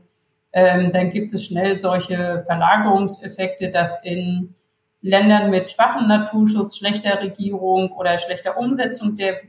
ähm, 0.52 0.92
dann 0.92 1.10
gibt 1.10 1.32
es 1.32 1.44
schnell 1.44 1.76
solche 1.76 2.44
Verlagerungseffekte, 2.46 3.70
dass 3.70 4.04
in 4.04 4.54
Ländern 5.00 5.50
mit 5.50 5.70
schwachem 5.70 6.08
Naturschutz, 6.08 6.78
schlechter 6.78 7.20
Regierung 7.20 7.92
oder 7.92 8.18
schlechter 8.18 8.56
Umsetzung 8.56 9.16
der 9.16 9.40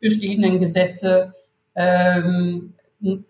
bestehenden 0.00 0.58
Gesetze 0.58 1.34
ähm, 1.74 2.74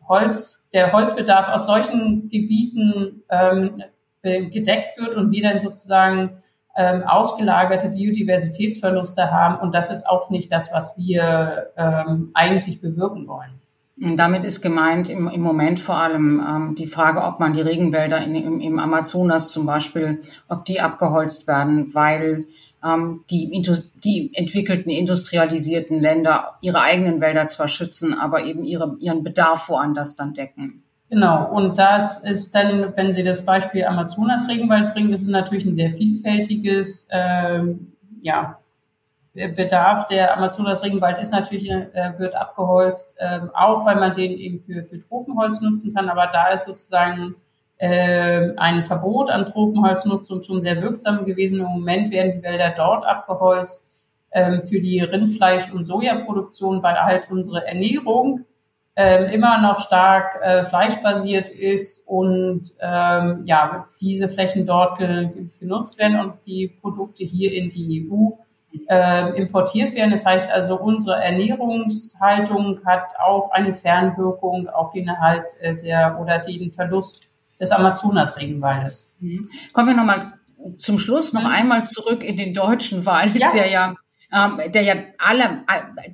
Holz, 0.09 0.60
der 0.73 0.93
Holzbedarf 0.93 1.49
aus 1.49 1.67
solchen 1.67 2.29
Gebieten 2.29 3.23
ähm, 3.31 3.83
gedeckt 4.23 4.99
wird 4.99 5.17
und 5.17 5.31
wir 5.31 5.43
dann 5.43 5.61
sozusagen 5.61 6.43
ähm, 6.77 7.03
ausgelagerte 7.03 7.89
Biodiversitätsverluste 7.89 9.31
haben. 9.31 9.59
Und 9.61 9.75
das 9.75 9.91
ist 9.91 10.07
auch 10.07 10.31
nicht 10.31 10.53
das, 10.53 10.71
was 10.73 10.97
wir 10.97 11.69
ähm, 11.77 12.31
eigentlich 12.35 12.81
bewirken 12.81 13.27
wollen. 13.27 13.61
Und 14.03 14.17
damit 14.17 14.45
ist 14.45 14.63
gemeint 14.63 15.11
im, 15.11 15.29
im 15.29 15.43
Moment 15.43 15.79
vor 15.79 15.97
allem 15.97 16.41
ähm, 16.41 16.75
die 16.75 16.87
Frage, 16.87 17.23
ob 17.23 17.39
man 17.39 17.53
die 17.53 17.61
Regenwälder 17.61 18.19
in, 18.19 18.35
im, 18.35 18.61
im 18.61 18.79
Amazonas 18.79 19.53
zum 19.53 19.67
Beispiel, 19.67 20.21
ob 20.49 20.65
die 20.65 20.81
abgeholzt 20.81 21.47
werden, 21.47 21.95
weil 21.95 22.47
die, 22.83 23.63
die 24.03 24.31
entwickelten, 24.35 24.91
industrialisierten 24.91 26.01
Länder 26.01 26.57
ihre 26.63 26.81
eigenen 26.81 27.21
Wälder 27.21 27.47
zwar 27.47 27.69
schützen, 27.69 28.19
aber 28.19 28.45
eben 28.45 28.65
ihre, 28.65 28.97
ihren 29.01 29.23
Bedarf 29.23 29.69
woanders 29.69 30.17
dann 30.17 30.33
decken. 30.35 30.83
Genau, 31.11 31.51
und 31.53 31.77
das 31.77 32.21
ist 32.21 32.55
dann, 32.55 32.97
wenn 32.97 33.15
Sie 33.15 33.25
das 33.25 33.45
Beispiel 33.45 33.85
Amazonas-Regenwald 33.85 34.95
bringen, 34.95 35.11
das 35.11 35.23
ist 35.23 35.29
natürlich 35.29 35.67
ein 35.67 35.75
sehr 35.75 35.93
vielfältiges 35.93 37.09
ähm, 37.11 37.93
ja, 38.23 38.61
Bedarf 39.33 40.07
der 40.09 40.37
Amazonas-Regenwald 40.37 41.21
ist 41.21 41.31
natürlich, 41.31 41.71
äh, 41.71 42.13
wird 42.19 42.35
abgeholzt, 42.35 43.15
äh, 43.19 43.41
auch 43.55 43.87
weil 43.87 43.97
man 43.97 44.15
den 44.15 44.33
eben 44.33 44.61
für, 44.61 44.83
für 44.83 44.99
Tropenholz 44.99 45.61
nutzen 45.61 45.95
kann. 45.95 46.09
Aber 46.09 46.27
da 46.33 46.49
ist 46.49 46.67
sozusagen 46.67 47.37
äh, 47.81 48.53
ein 48.59 48.85
Verbot 48.85 49.31
an 49.31 49.47
Tropenholznutzung 49.47 50.43
schon 50.43 50.61
sehr 50.61 50.83
wirksam 50.83 51.25
gewesen. 51.25 51.61
Im 51.61 51.67
Moment 51.67 52.13
werden 52.13 52.33
die 52.37 52.43
Wälder 52.43 52.75
dort 52.77 53.07
abgeholzt 53.07 53.89
äh, 54.31 54.61
für 54.61 54.81
die 54.81 55.01
Rindfleisch- 55.01 55.73
und 55.73 55.87
Sojaproduktion, 55.87 56.83
weil 56.83 56.97
halt 56.97 57.31
unsere 57.31 57.67
Ernährung 57.67 58.45
äh, 58.97 59.35
immer 59.35 59.63
noch 59.63 59.81
stark 59.81 60.39
äh, 60.43 60.65
fleischbasiert 60.65 61.49
ist 61.49 62.07
und 62.07 62.65
ähm, 62.81 63.45
ja, 63.47 63.89
diese 63.99 64.29
Flächen 64.29 64.67
dort 64.67 64.99
ge 64.99 65.49
genutzt 65.59 65.99
werden 65.99 66.21
und 66.21 66.35
die 66.47 66.69
Produkte 66.69 67.25
hier 67.25 67.51
in 67.55 67.71
die 67.71 68.07
EU 68.11 68.33
äh, 68.89 69.39
importiert 69.39 69.95
werden. 69.95 70.11
Das 70.11 70.27
heißt 70.27 70.53
also, 70.53 70.79
unsere 70.79 71.17
Ernährungshaltung 71.17 72.81
hat 72.85 73.15
auch 73.19 73.51
eine 73.53 73.73
Fernwirkung 73.73 74.69
auf 74.69 74.93
den 74.93 75.09
Erhalt 75.09 75.47
äh, 75.61 75.77
der 75.77 76.19
oder 76.21 76.41
den 76.41 76.71
Verlust 76.73 77.30
des 77.61 77.71
Amazonas-Regenwaldes. 77.71 79.13
Mhm. 79.21 79.49
Kommen 79.73 79.89
wir 79.89 79.95
nochmal 79.95 80.33
zum 80.77 80.99
Schluss 80.99 81.33
noch 81.33 81.43
mhm. 81.43 81.49
einmal 81.49 81.85
zurück 81.85 82.25
in 82.25 82.37
den 82.37 82.55
deutschen 82.55 83.07
Wald, 83.07 83.35
ja. 83.37 83.53
der 83.53 83.71
ja 83.71 83.95
ähm, 84.33 84.61
der 84.73 84.83
ja 84.83 84.95
alle, 85.19 85.65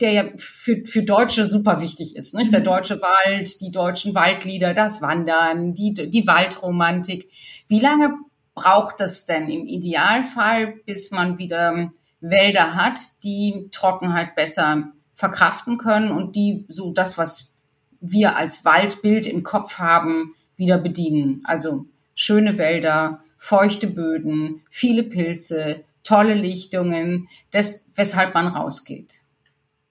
der 0.00 0.12
ja 0.12 0.24
für, 0.36 0.84
für 0.84 1.02
Deutsche 1.02 1.44
super 1.44 1.80
wichtig 1.80 2.16
ist. 2.16 2.34
Nicht? 2.34 2.52
Der 2.52 2.60
mhm. 2.60 2.64
deutsche 2.64 3.00
Wald, 3.02 3.60
die 3.60 3.70
deutschen 3.70 4.14
Waldlieder, 4.14 4.74
das 4.74 5.02
Wandern, 5.02 5.74
die, 5.74 5.92
die 5.92 6.26
Waldromantik. 6.26 7.30
Wie 7.68 7.80
lange 7.80 8.14
braucht 8.54 9.02
es 9.02 9.26
denn 9.26 9.50
im 9.50 9.66
Idealfall, 9.66 10.74
bis 10.86 11.10
man 11.10 11.36
wieder 11.36 11.90
Wälder 12.20 12.74
hat, 12.74 12.98
die 13.22 13.68
Trockenheit 13.70 14.34
besser 14.34 14.84
verkraften 15.14 15.78
können 15.78 16.10
und 16.10 16.34
die 16.36 16.64
so 16.68 16.92
das, 16.92 17.18
was 17.18 17.56
wir 18.00 18.36
als 18.36 18.64
Waldbild 18.64 19.26
im 19.26 19.42
Kopf 19.42 19.78
haben, 19.78 20.34
wieder 20.56 20.78
bedienen. 20.78 21.42
Also 21.44 21.86
schöne 22.14 22.58
Wälder, 22.58 23.20
feuchte 23.36 23.86
Böden, 23.86 24.62
viele 24.70 25.02
Pilze, 25.02 25.84
tolle 26.02 26.34
Lichtungen, 26.34 27.28
das, 27.50 27.86
weshalb 27.94 28.34
man 28.34 28.48
rausgeht. 28.48 29.14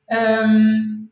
Ähm, 0.08 1.12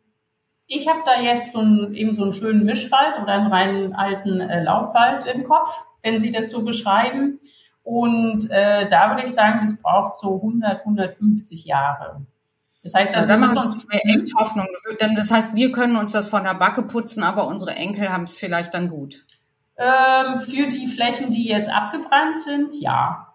ich 0.67 0.87
habe 0.87 1.01
da 1.05 1.21
jetzt 1.21 1.53
so 1.53 1.59
einen, 1.59 1.93
eben 1.93 2.15
so 2.15 2.23
einen 2.23 2.33
schönen 2.33 2.65
Mischwald 2.65 3.21
oder 3.21 3.33
einen 3.33 3.47
reinen 3.47 3.93
alten 3.93 4.39
äh, 4.39 4.63
Laubwald 4.63 5.25
im 5.25 5.43
Kopf, 5.43 5.83
wenn 6.01 6.19
Sie 6.19 6.31
das 6.31 6.49
so 6.49 6.63
beschreiben. 6.63 7.39
Und 7.83 8.49
äh, 8.49 8.87
da 8.87 9.09
würde 9.09 9.23
ich 9.25 9.33
sagen, 9.33 9.59
das 9.61 9.81
braucht 9.81 10.15
so 10.15 10.35
100, 10.35 10.79
150 10.79 11.65
Jahre. 11.65 12.21
Das 12.81 12.93
heißt, 12.93 13.15
also, 13.15 13.33
also 13.33 13.45
müssen 13.45 13.57
uns 13.57 13.87
echt 13.89 14.35
Hoffnung. 14.35 14.67
Denn 14.99 15.15
das 15.15 15.31
heißt, 15.31 15.55
wir 15.55 15.71
können 15.71 15.95
uns 15.95 16.11
das 16.11 16.27
von 16.27 16.43
der 16.43 16.53
Backe 16.53 16.83
putzen, 16.83 17.23
aber 17.23 17.47
unsere 17.47 17.75
Enkel 17.75 18.09
haben 18.09 18.23
es 18.23 18.37
vielleicht 18.37 18.73
dann 18.73 18.89
gut. 18.89 19.25
Ähm, 19.77 20.41
für 20.41 20.67
die 20.67 20.87
Flächen, 20.87 21.31
die 21.31 21.47
jetzt 21.47 21.69
abgebrannt 21.69 22.41
sind, 22.43 22.75
ja. 22.79 23.33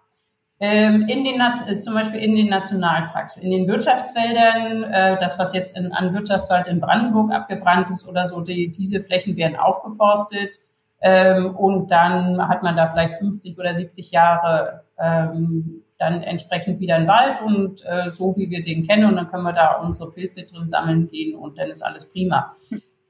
Ähm, 0.61 1.05
in 1.07 1.23
den, 1.23 1.39
äh, 1.39 1.79
zum 1.79 1.93
Beispiel 1.93 2.19
in 2.19 2.35
den 2.35 2.49
Nationalparks, 2.49 3.37
in 3.37 3.49
den 3.49 3.67
Wirtschaftswäldern, 3.67 4.83
äh, 4.83 5.17
das, 5.19 5.39
was 5.39 5.53
jetzt 5.53 5.77
in, 5.77 5.93
an 5.93 6.13
Wirtschaftswald 6.13 6.67
in 6.67 6.81
Brandenburg 6.81 7.31
abgebrannt 7.31 7.89
ist 7.89 8.05
oder 8.07 8.25
so, 8.27 8.41
die, 8.41 8.69
diese 8.69 8.99
Flächen 8.99 9.37
werden 9.37 9.55
aufgeforstet. 9.55 10.59
Ähm, 11.01 11.55
und 11.55 11.91
dann 11.91 12.45
hat 12.47 12.61
man 12.61 12.75
da 12.75 12.87
vielleicht 12.87 13.19
50 13.19 13.57
oder 13.57 13.73
70 13.73 14.11
Jahre 14.11 14.83
ähm, 14.97 15.83
dann 15.97 16.23
entsprechend 16.23 16.79
wieder 16.79 16.95
einen 16.95 17.07
Wald 17.07 17.41
und 17.41 17.83
äh, 17.85 18.11
so 18.11 18.35
wie 18.35 18.49
wir 18.49 18.63
den 18.63 18.87
kennen 18.87 19.05
und 19.05 19.15
dann 19.15 19.29
können 19.29 19.43
wir 19.43 19.53
da 19.53 19.75
unsere 19.75 20.11
Pilze 20.11 20.43
drin 20.43 20.69
sammeln 20.69 21.07
gehen 21.07 21.35
und 21.35 21.57
dann 21.57 21.69
ist 21.69 21.81
alles 21.81 22.05
prima. 22.09 22.55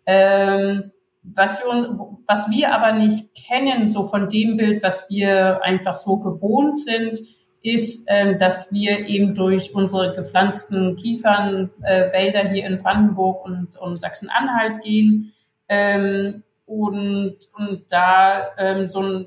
Ähm, 0.05 0.91
was 1.23 1.59
wir, 1.59 1.99
was 2.27 2.49
wir 2.49 2.73
aber 2.73 2.93
nicht 2.93 3.35
kennen, 3.35 3.89
so 3.89 4.07
von 4.07 4.29
dem 4.29 4.57
Bild, 4.57 4.83
was 4.83 5.09
wir 5.09 5.63
einfach 5.63 5.95
so 5.95 6.17
gewohnt 6.17 6.77
sind, 6.77 7.19
ist, 7.61 8.07
äh, 8.07 8.37
dass 8.37 8.71
wir 8.71 9.07
eben 9.07 9.35
durch 9.35 9.75
unsere 9.75 10.13
gepflanzten 10.15 10.95
Kiefernwälder 10.95 12.45
äh, 12.45 12.49
hier 12.49 12.65
in 12.65 12.81
Brandenburg 12.81 13.43
und, 13.45 13.75
und 13.75 13.99
Sachsen-Anhalt 13.99 14.81
gehen 14.81 15.33
ähm, 15.67 16.43
und, 16.65 17.35
und 17.53 17.83
da 17.89 18.47
ähm, 18.57 18.87
so 18.87 19.01
ein 19.01 19.25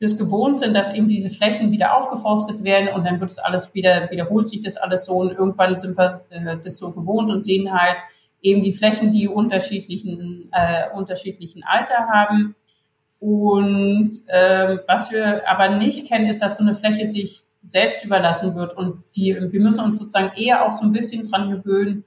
das 0.00 0.18
gewohnt 0.18 0.58
sind, 0.58 0.74
dass 0.74 0.92
eben 0.92 1.08
diese 1.08 1.30
Flächen 1.30 1.70
wieder 1.70 1.96
aufgeforstet 1.96 2.62
werden 2.64 2.88
und 2.94 3.04
dann 3.04 3.20
wird 3.20 3.30
es 3.30 3.38
alles 3.38 3.74
wieder, 3.74 4.10
wiederholt 4.10 4.48
sich 4.48 4.60
das 4.62 4.76
alles 4.76 5.06
so 5.06 5.14
und 5.14 5.32
irgendwann 5.32 5.78
sind 5.78 5.96
wir 5.96 6.24
äh, 6.30 6.56
das 6.62 6.78
so 6.78 6.90
gewohnt 6.90 7.30
und 7.30 7.42
sehen 7.42 7.72
halt 7.72 7.96
eben 8.44 8.62
die 8.62 8.72
Flächen, 8.72 9.10
die 9.10 9.26
unterschiedlichen, 9.26 10.48
äh, 10.52 10.84
unterschiedlichen 10.94 11.64
Alter 11.64 12.06
haben. 12.12 12.54
Und 13.18 14.12
äh, 14.26 14.78
was 14.86 15.10
wir 15.10 15.48
aber 15.48 15.76
nicht 15.76 16.06
kennen, 16.06 16.26
ist, 16.26 16.42
dass 16.42 16.58
so 16.58 16.62
eine 16.62 16.76
Fläche 16.76 17.08
sich 17.08 17.42
selbst 17.62 18.04
überlassen 18.04 18.54
wird 18.54 18.76
und 18.76 19.02
die, 19.16 19.34
wir 19.34 19.60
müssen 19.60 19.82
uns 19.82 19.98
sozusagen 19.98 20.36
eher 20.36 20.66
auch 20.66 20.72
so 20.72 20.84
ein 20.84 20.92
bisschen 20.92 21.28
dran 21.28 21.50
gewöhnen, 21.50 22.04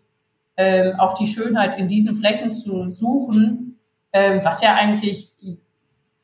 äh, 0.55 0.93
auch 0.93 1.15
die 1.15 1.27
Schönheit 1.27 1.79
in 1.79 1.87
diesen 1.87 2.15
Flächen 2.15 2.51
zu 2.51 2.89
suchen, 2.91 3.79
äh, 4.11 4.39
was 4.45 4.61
ja 4.61 4.75
eigentlich 4.75 5.31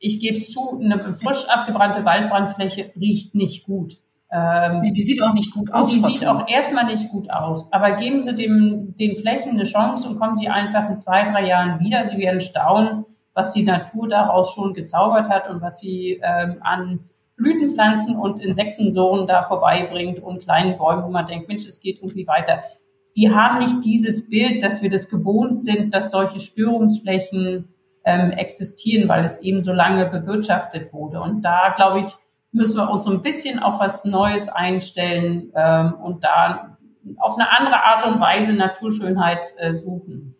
ich 0.03 0.19
gebe 0.19 0.35
es 0.35 0.51
zu, 0.51 0.79
eine 0.79 1.15
frisch 1.15 1.47
abgebrannte 1.47 2.03
Waldbrandfläche 2.03 2.91
riecht 2.99 3.35
nicht 3.35 3.63
gut. 3.63 3.97
Ähm, 4.35 4.81
nee, 4.81 4.91
die 4.91 5.03
sieht 5.03 5.21
auch 5.21 5.33
nicht 5.33 5.53
gut 5.53 5.71
aus. 5.71 5.91
Die 5.91 5.99
sieht 5.99 6.25
auch 6.25 6.47
erstmal 6.47 6.85
nicht 6.85 7.09
gut 7.09 7.29
aus. 7.29 7.71
Aber 7.71 7.91
geben 7.97 8.23
Sie 8.23 8.33
dem, 8.33 8.95
den 8.97 9.15
Flächen 9.15 9.51
eine 9.51 9.65
Chance 9.65 10.09
und 10.09 10.19
kommen 10.19 10.35
Sie 10.35 10.47
einfach 10.47 10.89
in 10.89 10.97
zwei, 10.97 11.29
drei 11.29 11.45
Jahren 11.47 11.79
wieder. 11.79 12.05
Sie 12.07 12.17
werden 12.17 12.41
staunen, 12.41 13.05
was 13.35 13.53
die 13.53 13.61
Natur 13.61 14.07
daraus 14.07 14.53
schon 14.53 14.73
gezaubert 14.73 15.29
hat 15.29 15.49
und 15.49 15.61
was 15.61 15.79
sie 15.79 16.19
ähm, 16.23 16.57
an 16.61 17.01
Blütenpflanzen 17.35 18.15
und 18.15 18.39
Insektensohren 18.39 19.27
da 19.27 19.43
vorbeibringt 19.43 20.21
und 20.21 20.43
kleinen 20.43 20.77
Bäumen, 20.77 21.03
wo 21.03 21.09
man 21.09 21.27
denkt, 21.27 21.47
Mensch, 21.47 21.67
es 21.67 21.79
geht 21.79 21.97
irgendwie 21.97 22.27
weiter. 22.27 22.63
Wir 23.13 23.35
haben 23.35 23.59
nicht 23.59 23.85
dieses 23.85 24.29
Bild, 24.29 24.63
dass 24.63 24.81
wir 24.81 24.89
das 24.89 25.09
gewohnt 25.09 25.59
sind, 25.59 25.93
dass 25.93 26.09
solche 26.09 26.39
Störungsflächen 26.39 27.67
ähm, 28.05 28.31
existieren, 28.31 29.07
weil 29.07 29.23
es 29.23 29.41
eben 29.41 29.61
so 29.61 29.73
lange 29.73 30.07
bewirtschaftet 30.07 30.91
wurde. 30.91 31.21
Und 31.21 31.43
da, 31.43 31.73
glaube 31.75 31.99
ich, 31.99 32.17
müssen 32.53 32.77
wir 32.77 32.89
uns 32.89 33.03
so 33.03 33.11
ein 33.11 33.21
bisschen 33.21 33.59
auf 33.59 33.79
was 33.79 34.05
Neues 34.05 34.47
einstellen 34.47 35.51
ähm, 35.55 35.93
und 35.95 36.23
da 36.23 36.77
auf 37.17 37.35
eine 37.37 37.51
andere 37.51 37.83
Art 37.83 38.05
und 38.05 38.21
Weise 38.21 38.53
Naturschönheit 38.53 39.53
äh, 39.57 39.75
suchen. 39.75 40.35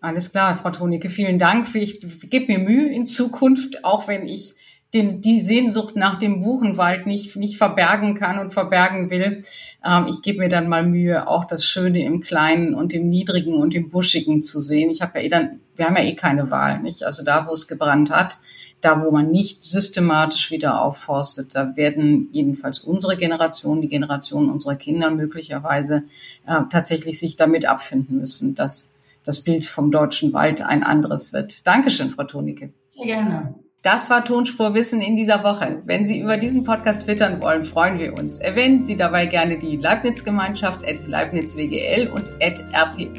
Alles 0.00 0.32
klar, 0.32 0.56
Frau 0.56 0.70
Tonicke, 0.70 1.10
vielen 1.10 1.38
Dank. 1.38 1.72
Ich 1.74 2.00
gebe 2.28 2.52
mir 2.52 2.58
Mühe 2.58 2.92
in 2.92 3.06
Zukunft, 3.06 3.84
auch 3.84 4.08
wenn 4.08 4.26
ich 4.26 4.54
den, 4.94 5.20
die 5.20 5.40
Sehnsucht 5.40 5.96
nach 5.96 6.18
dem 6.18 6.42
Buchenwald 6.42 7.06
nicht, 7.06 7.36
nicht 7.36 7.56
verbergen 7.56 8.14
kann 8.14 8.38
und 8.38 8.52
verbergen 8.52 9.10
will. 9.10 9.44
Ähm, 9.84 10.06
ich 10.08 10.22
gebe 10.22 10.40
mir 10.40 10.48
dann 10.48 10.68
mal 10.68 10.84
Mühe, 10.84 11.28
auch 11.28 11.44
das 11.44 11.64
Schöne 11.64 12.04
im 12.04 12.20
Kleinen 12.20 12.74
und 12.74 12.92
im 12.92 13.08
Niedrigen 13.08 13.54
und 13.54 13.74
im 13.74 13.90
Buschigen 13.90 14.42
zu 14.42 14.60
sehen. 14.60 14.90
Ich 14.90 15.00
habe 15.00 15.18
ja 15.18 15.24
eh 15.26 15.28
dann, 15.28 15.60
wir 15.76 15.86
haben 15.86 15.96
ja 15.96 16.02
eh 16.02 16.14
keine 16.14 16.50
Wahl, 16.50 16.80
nicht? 16.80 17.04
Also 17.04 17.24
da, 17.24 17.46
wo 17.46 17.52
es 17.52 17.68
gebrannt 17.68 18.10
hat, 18.10 18.38
da, 18.82 19.02
wo 19.02 19.10
man 19.10 19.30
nicht 19.30 19.64
systematisch 19.64 20.50
wieder 20.50 20.82
aufforstet, 20.82 21.54
da 21.54 21.76
werden 21.76 22.28
jedenfalls 22.32 22.80
unsere 22.80 23.16
Generation, 23.16 23.80
die 23.80 23.88
Generation 23.88 24.50
unserer 24.50 24.76
Kinder 24.76 25.10
möglicherweise 25.10 26.04
äh, 26.46 26.62
tatsächlich 26.68 27.18
sich 27.18 27.36
damit 27.36 27.64
abfinden 27.64 28.18
müssen, 28.18 28.54
dass 28.54 28.94
das 29.24 29.44
Bild 29.44 29.64
vom 29.64 29.92
deutschen 29.92 30.32
Wald 30.32 30.62
ein 30.62 30.82
anderes 30.82 31.32
wird. 31.32 31.66
Dankeschön, 31.66 32.10
Frau 32.10 32.24
Tonicke. 32.24 32.72
Sehr 32.88 33.06
gerne. 33.06 33.54
Das 33.82 34.10
war 34.10 34.24
Tonspur 34.24 34.74
Wissen 34.74 35.00
in 35.00 35.16
dieser 35.16 35.42
Woche. 35.42 35.82
Wenn 35.84 36.04
Sie 36.04 36.20
über 36.20 36.36
diesen 36.36 36.62
Podcast 36.62 37.04
twittern 37.04 37.42
wollen, 37.42 37.64
freuen 37.64 37.98
wir 37.98 38.16
uns. 38.16 38.38
Erwähnen 38.38 38.80
Sie 38.80 38.96
dabei 38.96 39.26
gerne 39.26 39.58
die 39.58 39.76
Leibniz-Gemeinschaft 39.76 40.86
at 40.86 41.06
LeibnizWGL 41.08 42.08
und 42.08 42.32
at 42.40 42.62
RP 42.72 43.12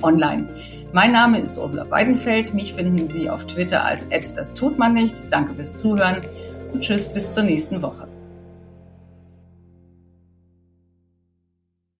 Mein 0.93 1.11
Name 1.11 1.39
ist 1.39 1.57
Ursula 1.57 1.89
Weidenfeld. 1.89 2.53
Mich 2.53 2.75
finden 2.75 3.07
Sie 3.07 3.27
auf 3.27 3.47
Twitter 3.47 3.83
als 3.83 4.09
das 4.35 4.53
tut 4.53 4.77
man 4.77 4.93
nicht. 4.93 5.33
Danke 5.33 5.55
fürs 5.55 5.75
Zuhören 5.75 6.21
und 6.71 6.81
tschüss 6.81 7.11
bis 7.11 7.33
zur 7.33 7.41
nächsten 7.41 7.81
Woche. 7.81 8.12